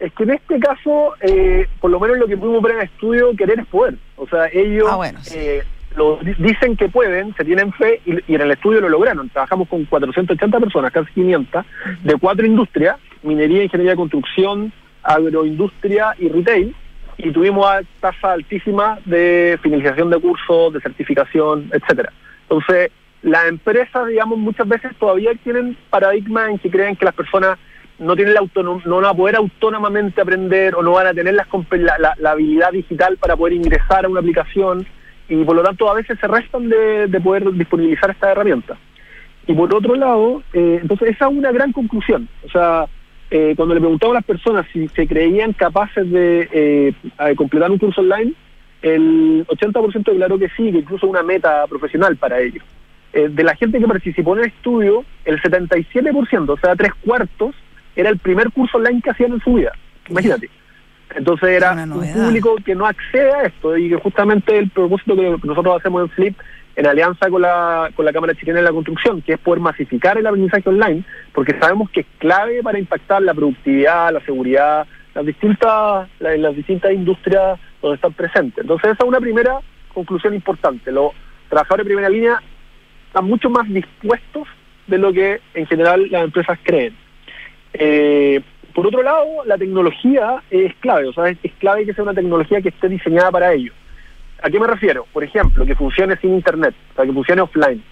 Es 0.00 0.12
que 0.12 0.22
en 0.24 0.30
este 0.30 0.60
caso, 0.60 1.14
eh, 1.20 1.66
por 1.80 1.90
lo 1.90 1.98
menos 1.98 2.18
lo 2.18 2.26
que 2.26 2.36
pudimos 2.36 2.62
ver 2.62 2.72
en 2.72 2.78
el 2.78 2.84
estudio, 2.84 3.34
querer 3.36 3.60
es 3.60 3.66
poder. 3.66 3.94
O 4.16 4.28
sea, 4.28 4.46
ellos 4.52 4.86
Ah, 4.90 4.96
bueno, 4.96 5.18
sí. 5.22 5.34
eh, 5.36 5.62
lo 5.96 6.18
di- 6.18 6.34
dicen 6.38 6.76
que 6.76 6.88
pueden, 6.88 7.34
se 7.34 7.44
tienen 7.44 7.72
fe 7.72 8.00
y, 8.06 8.12
y 8.30 8.34
en 8.36 8.42
el 8.42 8.50
estudio 8.52 8.80
lo 8.80 8.88
lograron. 8.88 9.28
Trabajamos 9.28 9.68
con 9.68 9.84
480 9.86 10.60
personas, 10.60 10.92
casi 10.92 11.12
500, 11.14 11.64
de 12.04 12.14
cuatro 12.16 12.46
industrias, 12.46 12.96
minería, 13.24 13.64
ingeniería 13.64 13.92
de 13.92 13.96
construcción, 13.96 14.72
agroindustria 15.02 16.14
y 16.18 16.28
retail, 16.28 16.74
y 17.16 17.32
tuvimos 17.32 17.66
a- 17.66 17.80
tasas 18.00 18.22
altísimas 18.24 19.00
de 19.04 19.58
finalización 19.62 20.10
de 20.10 20.20
cursos, 20.20 20.72
de 20.74 20.80
certificación, 20.80 21.70
etcétera. 21.72 22.12
Entonces, 22.42 22.90
las 23.22 23.48
empresas, 23.48 24.06
digamos, 24.06 24.38
muchas 24.38 24.68
veces 24.68 24.92
todavía 25.00 25.32
tienen 25.42 25.76
paradigmas 25.90 26.50
en 26.50 26.58
que 26.58 26.70
creen 26.70 26.94
que 26.94 27.04
las 27.04 27.14
personas 27.14 27.58
no 27.98 28.14
tienen 28.16 28.34
la 28.34 28.42
no 28.54 28.96
van 28.96 29.04
a 29.04 29.14
poder 29.14 29.36
autónomamente 29.36 30.20
aprender 30.20 30.74
o 30.74 30.82
no 30.82 30.92
van 30.92 31.08
a 31.08 31.14
tener 31.14 31.34
las 31.34 31.46
la, 31.70 31.98
la- 31.98 32.14
la 32.18 32.30
habilidad 32.32 32.70
digital 32.72 33.16
para 33.16 33.36
poder 33.36 33.54
ingresar 33.54 34.04
a 34.04 34.08
una 34.08 34.20
aplicación 34.20 34.86
y 35.28 35.44
por 35.44 35.56
lo 35.56 35.62
tanto 35.62 35.90
a 35.90 35.94
veces 35.94 36.18
se 36.20 36.26
restan 36.26 36.68
de, 36.68 37.06
de 37.08 37.20
poder 37.20 37.50
disponibilizar 37.52 38.10
esta 38.10 38.30
herramienta. 38.32 38.76
Y 39.46 39.54
por 39.54 39.74
otro 39.74 39.94
lado, 39.94 40.42
eh, 40.52 40.78
entonces 40.82 41.10
esa 41.10 41.26
es 41.28 41.32
una 41.36 41.50
gran 41.52 41.72
conclusión. 41.72 42.28
O 42.46 42.50
sea, 42.50 42.86
eh, 43.30 43.54
cuando 43.56 43.74
le 43.74 43.80
preguntaba 43.80 44.12
a 44.12 44.14
las 44.16 44.24
personas 44.24 44.66
si 44.72 44.88
se 44.88 45.06
creían 45.06 45.52
capaces 45.52 46.10
de 46.10 46.48
eh, 46.52 46.94
completar 47.36 47.70
un 47.70 47.78
curso 47.78 48.00
online, 48.00 48.32
el 48.82 49.44
80% 49.48 50.04
declaró 50.12 50.38
que 50.38 50.48
sí, 50.50 50.70
que 50.70 50.78
incluso 50.78 51.06
una 51.06 51.22
meta 51.22 51.66
profesional 51.66 52.16
para 52.16 52.40
ellos. 52.40 52.62
Eh, 53.12 53.28
de 53.30 53.42
la 53.42 53.56
gente 53.56 53.78
que 53.78 53.86
participó 53.88 54.34
en 54.36 54.44
el 54.44 54.48
estudio, 54.50 55.04
el 55.24 55.40
77%, 55.40 56.48
o 56.50 56.56
sea, 56.58 56.76
tres 56.76 56.92
cuartos, 57.04 57.54
era 58.00 58.10
el 58.10 58.18
primer 58.18 58.50
curso 58.52 58.78
online 58.78 59.00
que 59.02 59.10
hacían 59.10 59.32
en 59.32 59.40
su 59.40 59.54
vida. 59.54 59.72
Imagínate. 60.08 60.48
Entonces 61.14 61.48
era 61.48 61.72
un 61.94 62.24
público 62.26 62.56
que 62.64 62.74
no 62.74 62.86
accede 62.86 63.32
a 63.32 63.42
esto 63.44 63.76
y 63.76 63.88
que 63.88 63.96
justamente 63.96 64.58
el 64.58 64.68
propósito 64.70 65.16
que 65.16 65.36
nosotros 65.42 65.76
hacemos 65.78 66.02
en 66.02 66.10
Flip 66.10 66.38
en 66.76 66.86
alianza 66.86 67.28
con 67.28 67.42
la, 67.42 67.90
con 67.96 68.04
la 68.04 68.12
Cámara 68.12 68.34
Chilena 68.34 68.58
de 68.60 68.64
la 68.66 68.70
Construcción, 68.72 69.20
que 69.22 69.32
es 69.32 69.38
poder 69.40 69.60
masificar 69.60 70.16
el 70.16 70.26
aprendizaje 70.26 70.68
online, 70.68 71.02
porque 71.34 71.58
sabemos 71.58 71.90
que 71.90 72.00
es 72.00 72.06
clave 72.18 72.62
para 72.62 72.78
impactar 72.78 73.20
la 73.22 73.34
productividad, 73.34 74.12
la 74.12 74.20
seguridad, 74.20 74.86
las 75.14 75.26
distintas, 75.26 76.08
la- 76.20 76.36
las 76.36 76.54
distintas 76.54 76.92
industrias 76.92 77.58
donde 77.82 77.96
están 77.96 78.12
presentes. 78.12 78.58
Entonces 78.62 78.90
esa 78.92 79.02
es 79.02 79.08
una 79.08 79.18
primera 79.18 79.58
conclusión 79.92 80.34
importante. 80.34 80.92
Los 80.92 81.12
trabajadores 81.48 81.84
de 81.84 81.88
primera 81.88 82.08
línea 82.10 82.40
están 83.08 83.24
mucho 83.24 83.50
más 83.50 83.66
dispuestos 83.68 84.46
de 84.86 84.98
lo 84.98 85.12
que 85.12 85.40
en 85.54 85.66
general 85.66 86.06
las 86.10 86.22
empresas 86.24 86.58
creen. 86.62 86.94
Eh, 87.74 88.40
por 88.74 88.86
otro 88.86 89.02
lado, 89.02 89.26
la 89.46 89.58
tecnología 89.58 90.42
es 90.50 90.74
clave, 90.76 91.08
o 91.08 91.12
sea, 91.12 91.28
es, 91.28 91.38
clave 91.58 91.84
que 91.84 91.94
sea 91.94 92.04
una 92.04 92.14
tecnología 92.14 92.60
que 92.60 92.68
esté 92.68 92.88
diseñada 92.88 93.30
para 93.30 93.52
ello. 93.52 93.72
¿A 94.42 94.50
qué 94.50 94.60
me 94.60 94.66
refiero? 94.68 95.06
Por 95.12 95.24
ejemplo, 95.24 95.66
que 95.66 95.74
funcione 95.74 96.16
sin 96.18 96.34
internet, 96.34 96.74
o 96.92 96.94
sea, 96.96 97.04
que 97.04 97.12
funcione 97.12 97.42
offline. 97.42 97.82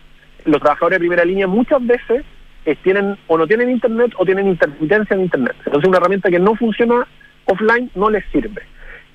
Los 0.44 0.60
trabajadores 0.60 0.96
de 0.96 1.00
primera 1.00 1.24
línea 1.24 1.46
muchas 1.48 1.84
veces 1.84 2.24
eh, 2.66 2.76
tienen 2.82 3.16
o 3.26 3.36
no 3.36 3.46
tienen 3.48 3.68
internet 3.70 4.12
o 4.16 4.24
tienen 4.24 4.46
intermitencia 4.46 5.14
en 5.14 5.22
internet. 5.22 5.56
Entonces, 5.66 5.88
una 5.88 5.98
herramienta 5.98 6.30
que 6.30 6.38
no 6.38 6.54
funciona 6.54 7.06
offline 7.46 7.90
no 7.96 8.10
les 8.10 8.24
sirve. 8.26 8.62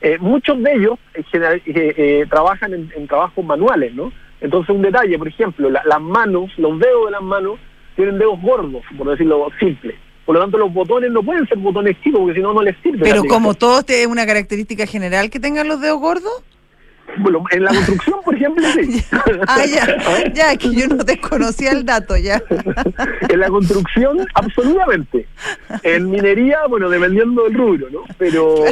Eh, 0.01 0.17
muchos 0.19 0.61
de 0.61 0.73
ellos 0.73 0.99
eh, 1.33 2.25
trabajan 2.29 2.73
en, 2.73 2.91
en 2.95 3.07
trabajos 3.07 3.45
manuales, 3.45 3.93
¿no? 3.93 4.11
Entonces, 4.41 4.75
un 4.75 4.81
detalle, 4.81 5.17
por 5.17 5.27
ejemplo, 5.27 5.69
la- 5.69 5.83
las 5.85 6.01
manos, 6.01 6.51
los 6.57 6.79
dedos 6.79 7.05
de 7.05 7.11
las 7.11 7.21
manos 7.21 7.59
tienen 7.95 8.17
dedos 8.17 8.41
gordos, 8.41 8.83
por 8.97 9.09
decirlo 9.09 9.47
simple. 9.59 9.95
Por 10.25 10.35
lo 10.35 10.41
tanto, 10.41 10.57
los 10.57 10.73
botones 10.73 11.11
no 11.11 11.23
pueden 11.23 11.47
ser 11.47 11.57
botones 11.57 11.97
chicos, 12.03 12.19
porque 12.21 12.35
si 12.35 12.41
no, 12.41 12.53
no 12.53 12.61
les 12.61 12.75
sirve. 12.83 12.99
Pero 13.01 13.23
como 13.25 13.53
todos 13.55 13.85
tienen 13.85 14.09
una 14.11 14.25
característica 14.25 14.85
general 14.85 15.29
que 15.29 15.39
tengan 15.39 15.67
los 15.67 15.81
dedos 15.81 15.99
gordos. 15.99 16.31
Bueno, 17.17 17.43
en 17.51 17.63
la 17.65 17.71
construcción, 17.71 18.19
por 18.23 18.35
ejemplo, 18.35 18.63
sí. 18.73 19.03
Ah, 19.47 19.65
ya, 19.65 20.31
ya, 20.33 20.55
que 20.55 20.73
yo 20.73 20.87
no 20.87 21.03
desconocía 21.03 21.71
el 21.71 21.85
dato, 21.85 22.15
ya. 22.15 22.41
en 23.29 23.39
la 23.39 23.49
construcción, 23.49 24.25
absolutamente. 24.35 25.27
En 25.83 26.09
minería, 26.09 26.59
bueno, 26.69 26.89
dependiendo 26.89 27.43
del 27.43 27.53
rubro, 27.55 27.89
¿no? 27.89 28.03
Pero, 28.17 28.63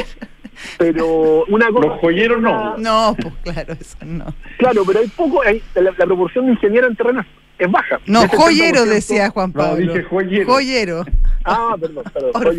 pero 0.78 1.44
una 1.48 1.68
cosa. 1.70 1.88
Los 1.88 2.00
joyeros 2.00 2.40
no. 2.40 2.76
No, 2.78 3.16
pues 3.20 3.34
claro, 3.42 3.74
eso 3.78 3.96
no. 4.06 4.34
Claro, 4.58 4.84
pero 4.86 5.00
hay 5.00 5.08
poco, 5.08 5.42
hay- 5.42 5.62
la, 5.74 5.82
la 5.96 6.06
proporción 6.06 6.46
de 6.46 6.52
ingeniero 6.52 6.86
en 6.86 6.96
terreno 6.96 7.24
es 7.58 7.70
baja. 7.70 8.00
No, 8.06 8.22
De 8.22 8.28
70%. 8.28 8.36
joyero 8.36 8.84
decía 8.86 9.30
Juan 9.30 9.52
No, 9.54 9.60
Pablo. 9.62 9.76
dije 9.92 10.02
joyero. 10.04 10.46
Joyero. 10.46 11.04
Ah, 11.50 11.76
perdón, 11.80 12.04
perdón. 12.12 12.54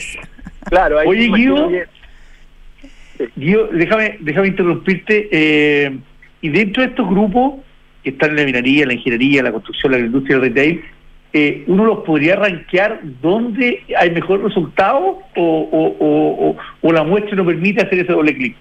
sí. 0.00 0.18
Claro, 0.68 0.98
ahí 0.98 1.08
Oye, 1.08 1.28
Guido. 1.28 1.70
Guido, 3.36 3.68
déjame, 3.72 4.16
déjame 4.20 4.48
interrumpirte. 4.48 5.28
eh, 5.30 5.98
y 6.42 6.48
dentro 6.48 6.82
de 6.82 6.88
estos 6.88 7.06
grupos 7.08 7.60
que 8.02 8.10
están 8.10 8.30
en 8.30 8.36
la 8.36 8.44
minería, 8.44 8.86
la 8.86 8.94
ingeniería, 8.94 9.42
la 9.42 9.52
construcción, 9.52 9.92
la 9.92 9.98
industria 9.98 10.38
del 10.38 10.48
retail, 10.48 10.82
eh, 11.34 11.64
¿uno 11.66 11.84
los 11.84 11.98
podría 11.98 12.36
rankear 12.36 13.00
dónde 13.20 13.84
hay 13.96 14.10
mejor 14.10 14.42
resultado 14.42 15.18
o, 15.36 15.42
o, 15.70 15.96
o, 15.98 16.48
o- 16.50 16.56
o 16.80 16.92
la 16.92 17.04
muestra 17.04 17.36
no 17.36 17.44
permite 17.44 17.82
hacer 17.82 17.98
ese 18.00 18.12
doble 18.12 18.34
clic? 18.34 18.56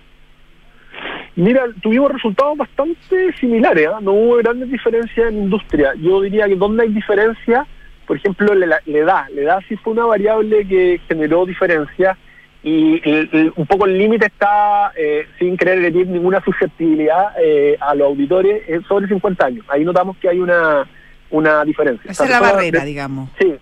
Mira, 1.36 1.64
tuvimos 1.82 2.12
resultados 2.12 2.58
bastante 2.58 3.32
similares, 3.40 3.88
¿ah? 3.88 4.00
no 4.02 4.12
hubo 4.12 4.36
grandes 4.38 4.70
diferencias 4.70 5.30
en 5.32 5.38
industria. 5.44 5.94
Yo 6.02 6.20
diría 6.22 6.48
que 6.48 6.56
donde 6.56 6.84
hay 6.84 6.90
diferencia, 6.90 7.66
por 8.10 8.18
ejemplo, 8.18 8.56
la, 8.56 8.66
la 8.84 8.98
edad. 8.98 9.26
La 9.36 9.42
edad 9.42 9.60
sí 9.70 9.76
fue 9.78 9.94
una 9.94 10.06
variable 10.06 10.68
que 10.68 11.00
generó 11.08 11.46
diferencia 11.46 12.18
y 12.64 13.00
el- 13.08 13.30
el- 13.32 13.54
un 13.56 13.68
poco 13.68 13.86
el 13.86 14.00
límite 14.00 14.26
está, 14.26 14.92
eh, 14.98 15.28
sin 15.38 15.56
querer 15.56 15.78
herir 15.86 16.08
ninguna 16.08 16.44
susceptibilidad 16.44 17.34
eh, 17.40 17.78
a 17.80 17.94
los 17.94 18.08
auditores, 18.08 18.64
es 18.68 18.84
sobre 18.88 19.08
50 19.08 19.46
años. 19.46 19.64
Ahí 19.70 19.86
notamos 19.86 20.18
que 20.18 20.28
hay 20.28 20.40
una, 20.40 20.88
una 21.30 21.64
diferencia. 21.64 22.10
Esa 22.10 22.24
es 22.26 22.32
la 22.32 22.40
barrera, 22.42 22.80
de- 22.80 22.86
digamos. 22.88 23.30
Sí, 23.40 23.54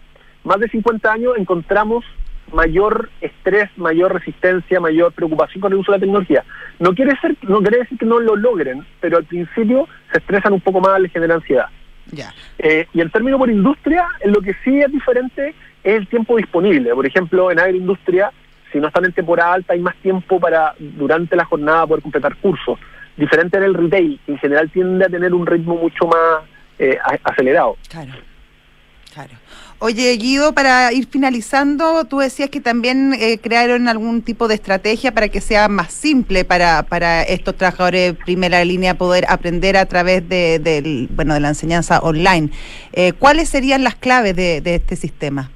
más 0.45 0.59
de 0.61 0.69
50 0.69 1.11
años 1.11 1.33
encontramos 1.37 2.05
mayor 2.53 3.09
estrés, 3.19 3.69
mayor 3.75 4.13
resistencia, 4.13 4.79
mayor 4.79 5.11
preocupación 5.11 5.59
con 5.59 5.73
el 5.73 5.79
uso 5.79 5.91
de 5.91 5.97
la 5.97 6.01
tecnología. 6.05 6.45
No 6.79 6.93
quiere 6.93 7.11
ser, 7.19 7.35
no 7.41 7.59
quiere 7.59 7.79
decir 7.79 7.97
que 7.97 8.05
no 8.05 8.19
lo 8.21 8.37
logren, 8.37 8.85
pero 9.01 9.17
al 9.17 9.25
principio 9.25 9.89
se 10.13 10.19
estresan 10.19 10.53
un 10.53 10.61
poco 10.61 10.79
más, 10.79 10.97
les 11.01 11.11
genera 11.11 11.35
ansiedad. 11.35 11.65
Eh, 12.59 12.87
y 12.93 13.01
el 13.01 13.11
término 13.11 13.37
por 13.37 13.49
industria, 13.49 14.07
en 14.21 14.31
lo 14.31 14.41
que 14.41 14.53
sí 14.63 14.79
es 14.79 14.91
diferente 14.91 15.53
es 15.83 15.93
el 15.93 16.07
tiempo 16.07 16.37
disponible. 16.37 16.93
Por 16.93 17.05
ejemplo, 17.05 17.51
en 17.51 17.59
agroindustria, 17.59 18.31
si 18.71 18.79
no 18.79 18.87
están 18.87 19.05
en 19.05 19.13
temporada 19.13 19.53
alta, 19.53 19.73
hay 19.73 19.79
más 19.79 19.95
tiempo 19.97 20.39
para 20.39 20.73
durante 20.79 21.35
la 21.35 21.45
jornada 21.45 21.87
poder 21.87 22.01
completar 22.01 22.35
cursos. 22.37 22.79
Diferente 23.15 23.57
en 23.57 23.63
el 23.63 23.73
retail, 23.73 24.19
que 24.25 24.33
en 24.33 24.37
general 24.37 24.69
tiende 24.69 25.05
a 25.05 25.09
tener 25.09 25.33
un 25.33 25.45
ritmo 25.45 25.75
mucho 25.75 26.05
más 26.05 26.43
eh, 26.77 26.97
acelerado. 27.23 27.77
Claro, 27.89 28.13
claro. 29.13 29.33
Oye, 29.79 30.11
Guido, 30.17 30.53
para 30.53 30.91
ir 30.91 31.05
finalizando, 31.05 32.03
tú 32.05 32.17
decías 32.17 32.49
que 32.49 32.59
también 32.59 33.13
eh, 33.13 33.37
crearon 33.39 33.87
algún 33.87 34.23
tipo 34.23 34.47
de 34.47 34.55
estrategia 34.55 35.11
para 35.11 35.29
que 35.29 35.39
sea 35.39 35.67
más 35.67 35.93
simple 35.93 36.43
para, 36.45 36.81
para 36.81 37.21
estos 37.21 37.55
trabajadores 37.55 38.07
de 38.07 38.13
primera 38.15 38.65
línea 38.65 38.95
poder 38.95 39.25
aprender 39.29 39.77
a 39.77 39.85
través 39.85 40.27
de, 40.27 40.57
del, 40.57 41.07
bueno, 41.11 41.35
de 41.35 41.41
la 41.41 41.49
enseñanza 41.49 41.99
online. 41.99 42.49
Eh, 42.91 43.13
¿Cuáles 43.13 43.49
serían 43.49 43.83
las 43.83 43.93
claves 43.93 44.35
de, 44.35 44.61
de 44.61 44.75
este 44.75 44.95
sistema? 44.95 45.51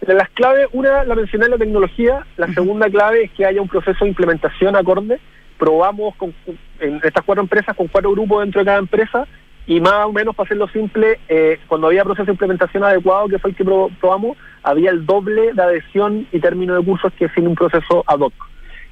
De 0.00 0.14
las 0.14 0.30
claves, 0.30 0.68
una 0.72 1.04
la 1.04 1.14
mencioné 1.14 1.44
en 1.44 1.50
la 1.50 1.58
tecnología, 1.58 2.24
la 2.38 2.50
segunda 2.54 2.88
clave 2.88 3.24
es 3.24 3.30
que 3.32 3.44
haya 3.44 3.60
un 3.60 3.68
proceso 3.68 4.02
de 4.02 4.08
implementación 4.08 4.74
acorde. 4.76 5.20
Probamos 5.58 6.16
con, 6.16 6.32
en 6.80 7.00
estas 7.04 7.22
cuatro 7.22 7.42
empresas 7.42 7.76
con 7.76 7.86
cuatro 7.88 8.12
grupos 8.12 8.40
dentro 8.40 8.62
de 8.62 8.64
cada 8.64 8.78
empresa 8.78 9.28
y 9.66 9.80
más 9.80 10.06
o 10.06 10.12
menos, 10.12 10.34
para 10.34 10.46
hacerlo 10.46 10.68
simple, 10.68 11.20
eh, 11.28 11.58
cuando 11.68 11.86
había 11.86 12.04
proceso 12.04 12.26
de 12.26 12.32
implementación 12.32 12.82
adecuado, 12.82 13.28
que 13.28 13.38
fue 13.38 13.50
el 13.50 13.56
que 13.56 13.64
pro- 13.64 13.90
probamos, 14.00 14.36
había 14.62 14.90
el 14.90 15.06
doble 15.06 15.52
de 15.52 15.62
adhesión 15.62 16.26
y 16.32 16.40
término 16.40 16.74
de 16.74 16.84
cursos 16.84 17.12
que 17.18 17.28
sin 17.30 17.46
un 17.46 17.54
proceso 17.54 18.02
ad 18.06 18.20
hoc. 18.20 18.34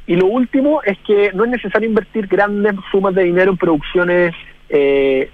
Y 0.06 0.16
lo 0.16 0.26
último 0.26 0.80
es 0.84 0.96
que 1.06 1.32
no 1.34 1.44
es 1.44 1.50
necesario 1.50 1.88
invertir 1.88 2.26
grandes 2.28 2.74
sumas 2.90 3.14
de 3.14 3.24
dinero 3.24 3.50
en 3.50 3.56
producciones 3.58 4.34
eh, 4.68 5.30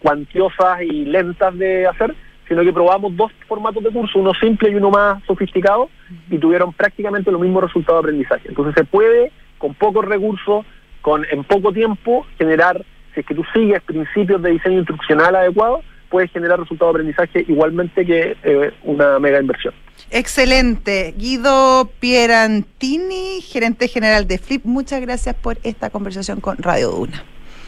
cuantiosas 0.00 0.82
y 0.82 1.04
lentas 1.04 1.56
de 1.56 1.86
hacer, 1.86 2.14
sino 2.48 2.62
que 2.62 2.72
probamos 2.72 3.16
dos 3.16 3.30
formatos 3.46 3.82
de 3.84 3.90
curso, 3.90 4.18
uno 4.18 4.34
simple 4.34 4.70
y 4.70 4.74
uno 4.74 4.90
más 4.90 5.22
sofisticado, 5.24 5.88
y 6.28 6.36
tuvieron 6.38 6.72
prácticamente 6.72 7.30
los 7.30 7.40
mismos 7.40 7.62
resultados 7.62 8.02
de 8.02 8.08
aprendizaje. 8.08 8.48
Entonces 8.48 8.74
se 8.74 8.84
puede, 8.84 9.30
con 9.56 9.72
pocos 9.74 10.04
recursos, 10.04 10.66
con 11.00 11.24
en 11.30 11.44
poco 11.44 11.72
tiempo, 11.72 12.26
generar, 12.38 12.84
si 13.14 13.20
es 13.20 13.26
que 13.26 13.34
tú 13.34 13.44
sigues 13.52 13.82
principios 13.82 14.42
de 14.42 14.50
diseño 14.50 14.78
instruccional 14.78 15.34
adecuados, 15.36 15.84
puedes 16.08 16.30
generar 16.32 16.58
resultados 16.58 16.94
de 16.94 17.00
aprendizaje 17.00 17.44
igualmente 17.48 18.04
que 18.04 18.36
eh, 18.42 18.72
una 18.82 19.18
mega 19.18 19.40
inversión. 19.40 19.72
Excelente. 20.10 21.14
Guido 21.16 21.90
Pierantini, 22.00 23.40
gerente 23.42 23.88
general 23.88 24.26
de 24.26 24.38
Flip, 24.38 24.64
muchas 24.64 25.00
gracias 25.00 25.34
por 25.36 25.58
esta 25.62 25.90
conversación 25.90 26.40
con 26.40 26.56
Radio 26.58 26.90
Duna. 26.90 27.22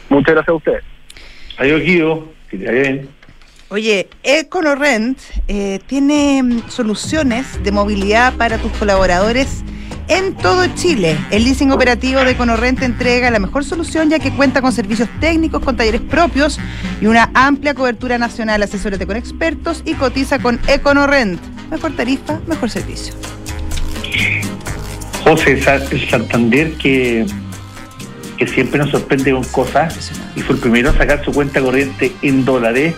Muchas 0.09 0.35
gracias 0.35 0.49
a 0.49 0.53
ustedes. 0.53 0.83
Adiós, 1.57 1.81
Guido. 1.81 2.27
Que 2.49 2.57
te 2.57 2.65
vaya 2.65 2.81
bien. 2.81 3.09
Oye, 3.69 4.07
EconoRent 4.21 5.17
eh, 5.47 5.79
tiene 5.87 6.43
mm, 6.43 6.69
soluciones 6.69 7.63
de 7.63 7.71
movilidad 7.71 8.35
para 8.35 8.57
tus 8.57 8.71
colaboradores 8.73 9.63
en 10.07 10.35
todo 10.35 10.65
Chile. 10.75 11.17
El 11.31 11.43
leasing 11.43 11.71
operativo 11.71 12.23
de 12.23 12.31
EconoRent 12.31 12.81
entrega 12.83 13.31
la 13.31 13.39
mejor 13.39 13.63
solución 13.63 14.09
ya 14.09 14.19
que 14.19 14.31
cuenta 14.31 14.61
con 14.61 14.71
servicios 14.71 15.09
técnicos, 15.19 15.61
con 15.61 15.75
talleres 15.75 16.01
propios 16.01 16.59
y 17.01 17.07
una 17.07 17.29
amplia 17.33 17.73
cobertura 17.73 18.17
nacional. 18.17 18.63
Asesórate 18.63 19.05
con 19.05 19.17
expertos 19.17 19.81
y 19.85 19.93
cotiza 19.93 20.39
con 20.39 20.59
EconoRent. 20.67 21.39
Mejor 21.69 21.95
tarifa, 21.95 22.39
mejor 22.47 22.69
servicio. 22.69 23.13
José 25.23 25.61
Santander 26.09 26.73
que, 26.73 27.25
que 28.37 28.47
siempre 28.47 28.79
nos 28.79 28.91
sorprende 28.91 29.31
con 29.31 29.43
cosas 29.45 30.11
y 30.35 30.41
fue 30.41 30.55
el 30.55 30.61
primero 30.61 30.89
a 30.89 30.93
sacar 30.97 31.23
su 31.23 31.31
cuenta 31.31 31.61
corriente 31.61 32.11
en 32.21 32.43
dólares, 32.43 32.95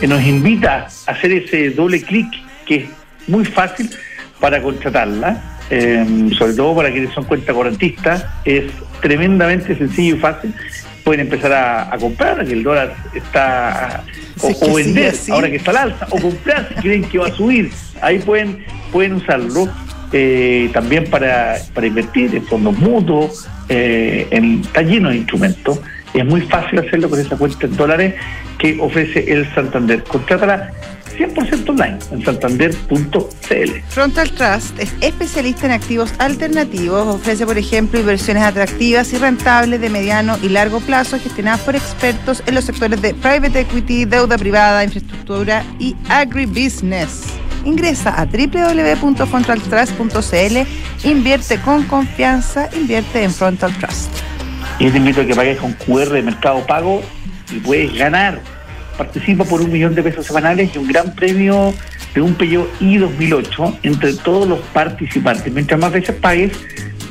eh, 0.00 0.06
nos 0.08 0.22
invita 0.22 0.88
a 1.06 1.10
hacer 1.12 1.32
ese 1.32 1.70
doble 1.70 2.02
clic 2.02 2.26
que 2.66 2.74
es 2.76 2.84
muy 3.28 3.44
fácil 3.44 3.88
para 4.40 4.60
contratarla, 4.60 5.40
eh, 5.74 6.04
sobre 6.36 6.52
todo 6.52 6.76
para 6.76 6.92
quienes 6.92 7.14
son 7.14 7.24
cuentacorrentistas, 7.24 8.26
es 8.44 8.64
tremendamente 9.00 9.74
sencillo 9.74 10.16
y 10.16 10.18
fácil 10.18 10.54
pueden 11.02 11.22
empezar 11.22 11.50
a, 11.52 11.94
a 11.94 11.98
comprar, 11.98 12.46
que 12.46 12.52
el 12.52 12.62
dólar 12.62 12.94
está 13.14 14.04
o, 14.42 14.74
vender 14.74 15.14
ahora 15.30 15.48
que 15.48 15.56
está 15.56 15.70
al 15.70 15.76
alza, 15.78 16.06
o 16.10 16.20
comprar 16.20 16.68
si 16.68 16.74
creen 16.74 17.04
que 17.04 17.18
va 17.18 17.28
a 17.28 17.32
subir. 17.32 17.70
Ahí 18.02 18.18
pueden, 18.18 18.64
pueden 18.92 19.14
usarlo 19.14 19.66
eh, 20.12 20.68
también 20.74 21.04
para, 21.04 21.56
para 21.72 21.86
invertir 21.86 22.34
en 22.34 22.44
fondos 22.44 22.76
mutuos, 22.78 23.48
eh, 23.70 24.26
en, 24.30 24.60
está 24.60 24.82
lleno 24.82 25.08
de 25.08 25.16
instrumentos. 25.16 25.80
Es 26.12 26.24
muy 26.26 26.42
fácil 26.42 26.80
hacerlo 26.80 27.08
con 27.08 27.18
esa 27.18 27.36
cuenta 27.38 27.64
en 27.66 27.76
dólares 27.76 28.14
que 28.58 28.76
ofrece 28.78 29.32
el 29.32 29.48
Santander. 29.54 30.04
Contrátala 30.04 30.70
100% 31.16 31.68
online 31.68 31.98
en 32.10 32.24
santander.cl. 32.24 33.70
Frontal 33.88 34.30
Trust 34.30 34.78
es 34.78 34.94
especialista 35.00 35.66
en 35.66 35.72
activos 35.72 36.14
alternativos. 36.18 37.06
Ofrece, 37.06 37.44
por 37.46 37.58
ejemplo, 37.58 38.00
inversiones 38.00 38.42
atractivas 38.42 39.12
y 39.12 39.18
rentables 39.18 39.80
de 39.80 39.90
mediano 39.90 40.38
y 40.42 40.48
largo 40.48 40.80
plazo 40.80 41.18
gestionadas 41.18 41.60
por 41.60 41.76
expertos 41.76 42.42
en 42.46 42.54
los 42.54 42.64
sectores 42.64 43.02
de 43.02 43.14
private 43.14 43.60
equity, 43.60 44.04
deuda 44.04 44.38
privada, 44.38 44.84
infraestructura 44.84 45.64
y 45.78 45.94
agribusiness. 46.08 47.24
Ingresa 47.64 48.20
a 48.20 48.26
www.frontaltrust.cl, 48.26 51.08
invierte 51.08 51.60
con 51.60 51.84
confianza, 51.84 52.68
invierte 52.74 53.22
en 53.22 53.30
Frontal 53.30 53.72
Trust. 53.78 54.10
Y 54.78 54.90
te 54.90 54.96
invito 54.96 55.20
a 55.20 55.26
que 55.26 55.34
pagues 55.34 55.58
con 55.58 55.74
QR 55.74 56.10
de 56.10 56.22
Mercado 56.22 56.66
Pago 56.66 57.02
y 57.52 57.60
puedes 57.60 57.94
ganar. 57.94 58.40
Participa 58.96 59.44
por 59.44 59.60
un 59.60 59.72
millón 59.72 59.94
de 59.94 60.02
pesos 60.02 60.26
semanales 60.26 60.70
y 60.74 60.78
un 60.78 60.86
gran 60.88 61.14
premio 61.14 61.72
de 62.14 62.20
un 62.20 62.34
Peugeot 62.34 62.68
i 62.80 62.98
2008 62.98 63.78
entre 63.82 64.12
todos 64.14 64.46
los 64.46 64.60
participantes. 64.72 65.52
Mientras 65.52 65.80
más 65.80 65.92
veces 65.92 66.14
pagues, 66.16 66.52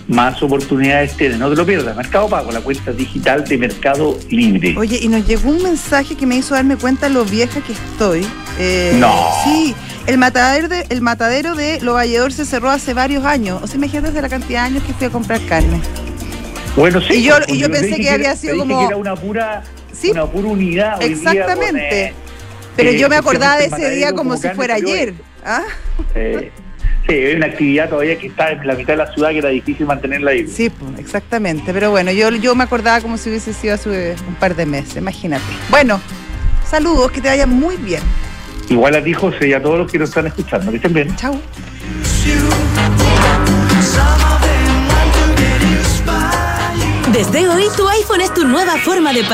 más 0.08 0.42
oportunidades 0.44 1.16
tienes. 1.18 1.40
No 1.40 1.50
te 1.50 1.56
lo 1.56 1.66
pierdas. 1.66 1.96
Mercado 1.96 2.28
Pago, 2.30 2.52
la 2.52 2.62
cuenta 2.62 2.92
digital 2.92 3.44
de 3.46 3.58
Mercado 3.58 4.18
Libre. 4.30 4.76
Oye, 4.78 5.00
y 5.02 5.08
nos 5.08 5.26
llegó 5.28 5.50
un 5.50 5.64
mensaje 5.64 6.16
que 6.16 6.26
me 6.26 6.36
hizo 6.36 6.54
darme 6.54 6.76
cuenta 6.76 7.10
lo 7.10 7.26
vieja 7.26 7.62
que 7.62 7.74
estoy. 7.74 8.26
Eh, 8.60 8.96
No. 9.00 9.14
Sí, 9.44 9.74
el 10.08 10.18
matadero 10.18 10.68
de, 10.68 10.86
el 10.90 11.02
matadero 11.02 11.56
de 11.56 11.80
Lo 11.82 11.94
Valledor 11.94 12.32
se 12.34 12.46
cerró 12.46 12.70
hace 12.70 12.94
varios 12.94 13.26
años. 13.26 13.62
O 13.64 13.68
sea, 13.68 13.78
imagínate 13.78 14.08
desde 14.10 14.22
la 14.22 14.30
cantidad 14.30 14.62
de 14.62 14.68
años 14.68 14.84
que 14.84 14.94
fui 14.94 15.08
a 15.08 15.10
comprar 15.10 15.40
carne. 15.48 15.80
Bueno, 16.76 17.02
sí. 17.02 17.14
Y 17.16 17.24
yo- 17.24 17.36
pues, 17.38 17.50
y 17.50 17.58
yo 17.60 17.72
pensé 17.72 17.98
que 17.98 18.10
había 18.10 18.36
sido 18.36 18.58
como- 18.58 18.80
que 18.80 18.86
era 18.86 18.96
una 18.98 19.16
pura, 19.16 19.64
Sí. 20.02 20.12
una 20.12 20.26
pura 20.26 20.48
unidad. 20.48 21.00
hoy 21.00 21.14
día 21.14 21.24
con, 21.24 21.32
Exactamente. 21.32 22.04
eh, 22.06 22.14
Pero 22.76 22.90
eh, 22.90 22.98
yo 22.98 23.10
me 23.10 23.16
acordaba 23.18 23.58
de 23.58 23.66
ese 23.66 23.90
día 23.92 24.10
como 24.12 24.32
como 24.32 24.38
si 24.38 24.50
fuera 24.50 24.76
ayer. 24.76 25.14
¿Ah? 25.46 25.64
eh, 26.16 26.52
sí, 27.08 27.14
es 27.16 27.36
una 27.36 27.48
actividad 27.48 27.90
todavía 27.90 28.18
que 28.18 28.28
está 28.28 28.52
en 28.52 28.66
la 28.66 28.74
mitad 28.76 28.94
de 28.94 28.98
la 28.98 29.14
ciudad 29.14 29.30
que 29.30 29.40
era 29.40 29.50
difícil 29.50 29.86
mantenerla 29.86 30.32
ahí. 30.32 30.48
Sí, 30.48 30.70
pues, 30.70 31.00
exactamente. 31.00 31.74
Pero 31.74 31.92
bueno, 31.92 32.12
yo, 32.12 32.30
yo 32.32 32.56
me 32.56 32.64
acordaba 32.64 33.02
como 33.02 33.18
si 33.18 33.30
hubiese 33.30 33.54
sido 33.54 33.76
hace 33.76 34.16
un 34.28 34.36
par 34.36 34.56
de 34.56 34.66
meses, 34.66 34.98
imagínate. 34.98 35.44
Bueno, 35.70 36.00
saludos, 36.70 37.12
que 37.12 37.22
te 37.22 37.28
vaya 37.30 37.46
muy 37.46 37.78
bien. 37.78 38.02
Igual 38.70 38.96
a 38.96 39.04
ti, 39.04 39.14
José, 39.14 39.50
y 39.50 39.54
a 39.54 39.62
todos 39.62 39.80
los 39.80 39.92
que 39.92 40.00
nos 40.00 40.10
están 40.10 40.28
escuchando. 40.28 40.72
Que 40.72 40.78
estén 40.78 40.94
bien. 40.94 41.16
Chao. 41.18 41.38
Desde 47.12 47.48
hoy, 47.50 47.66
tu 47.76 47.88
iPhone 47.90 48.22
es 48.22 48.34
tu 48.34 48.48
nueva 48.48 48.78
forma 48.78 49.12
de 49.12 49.24
pagar. 49.24 49.30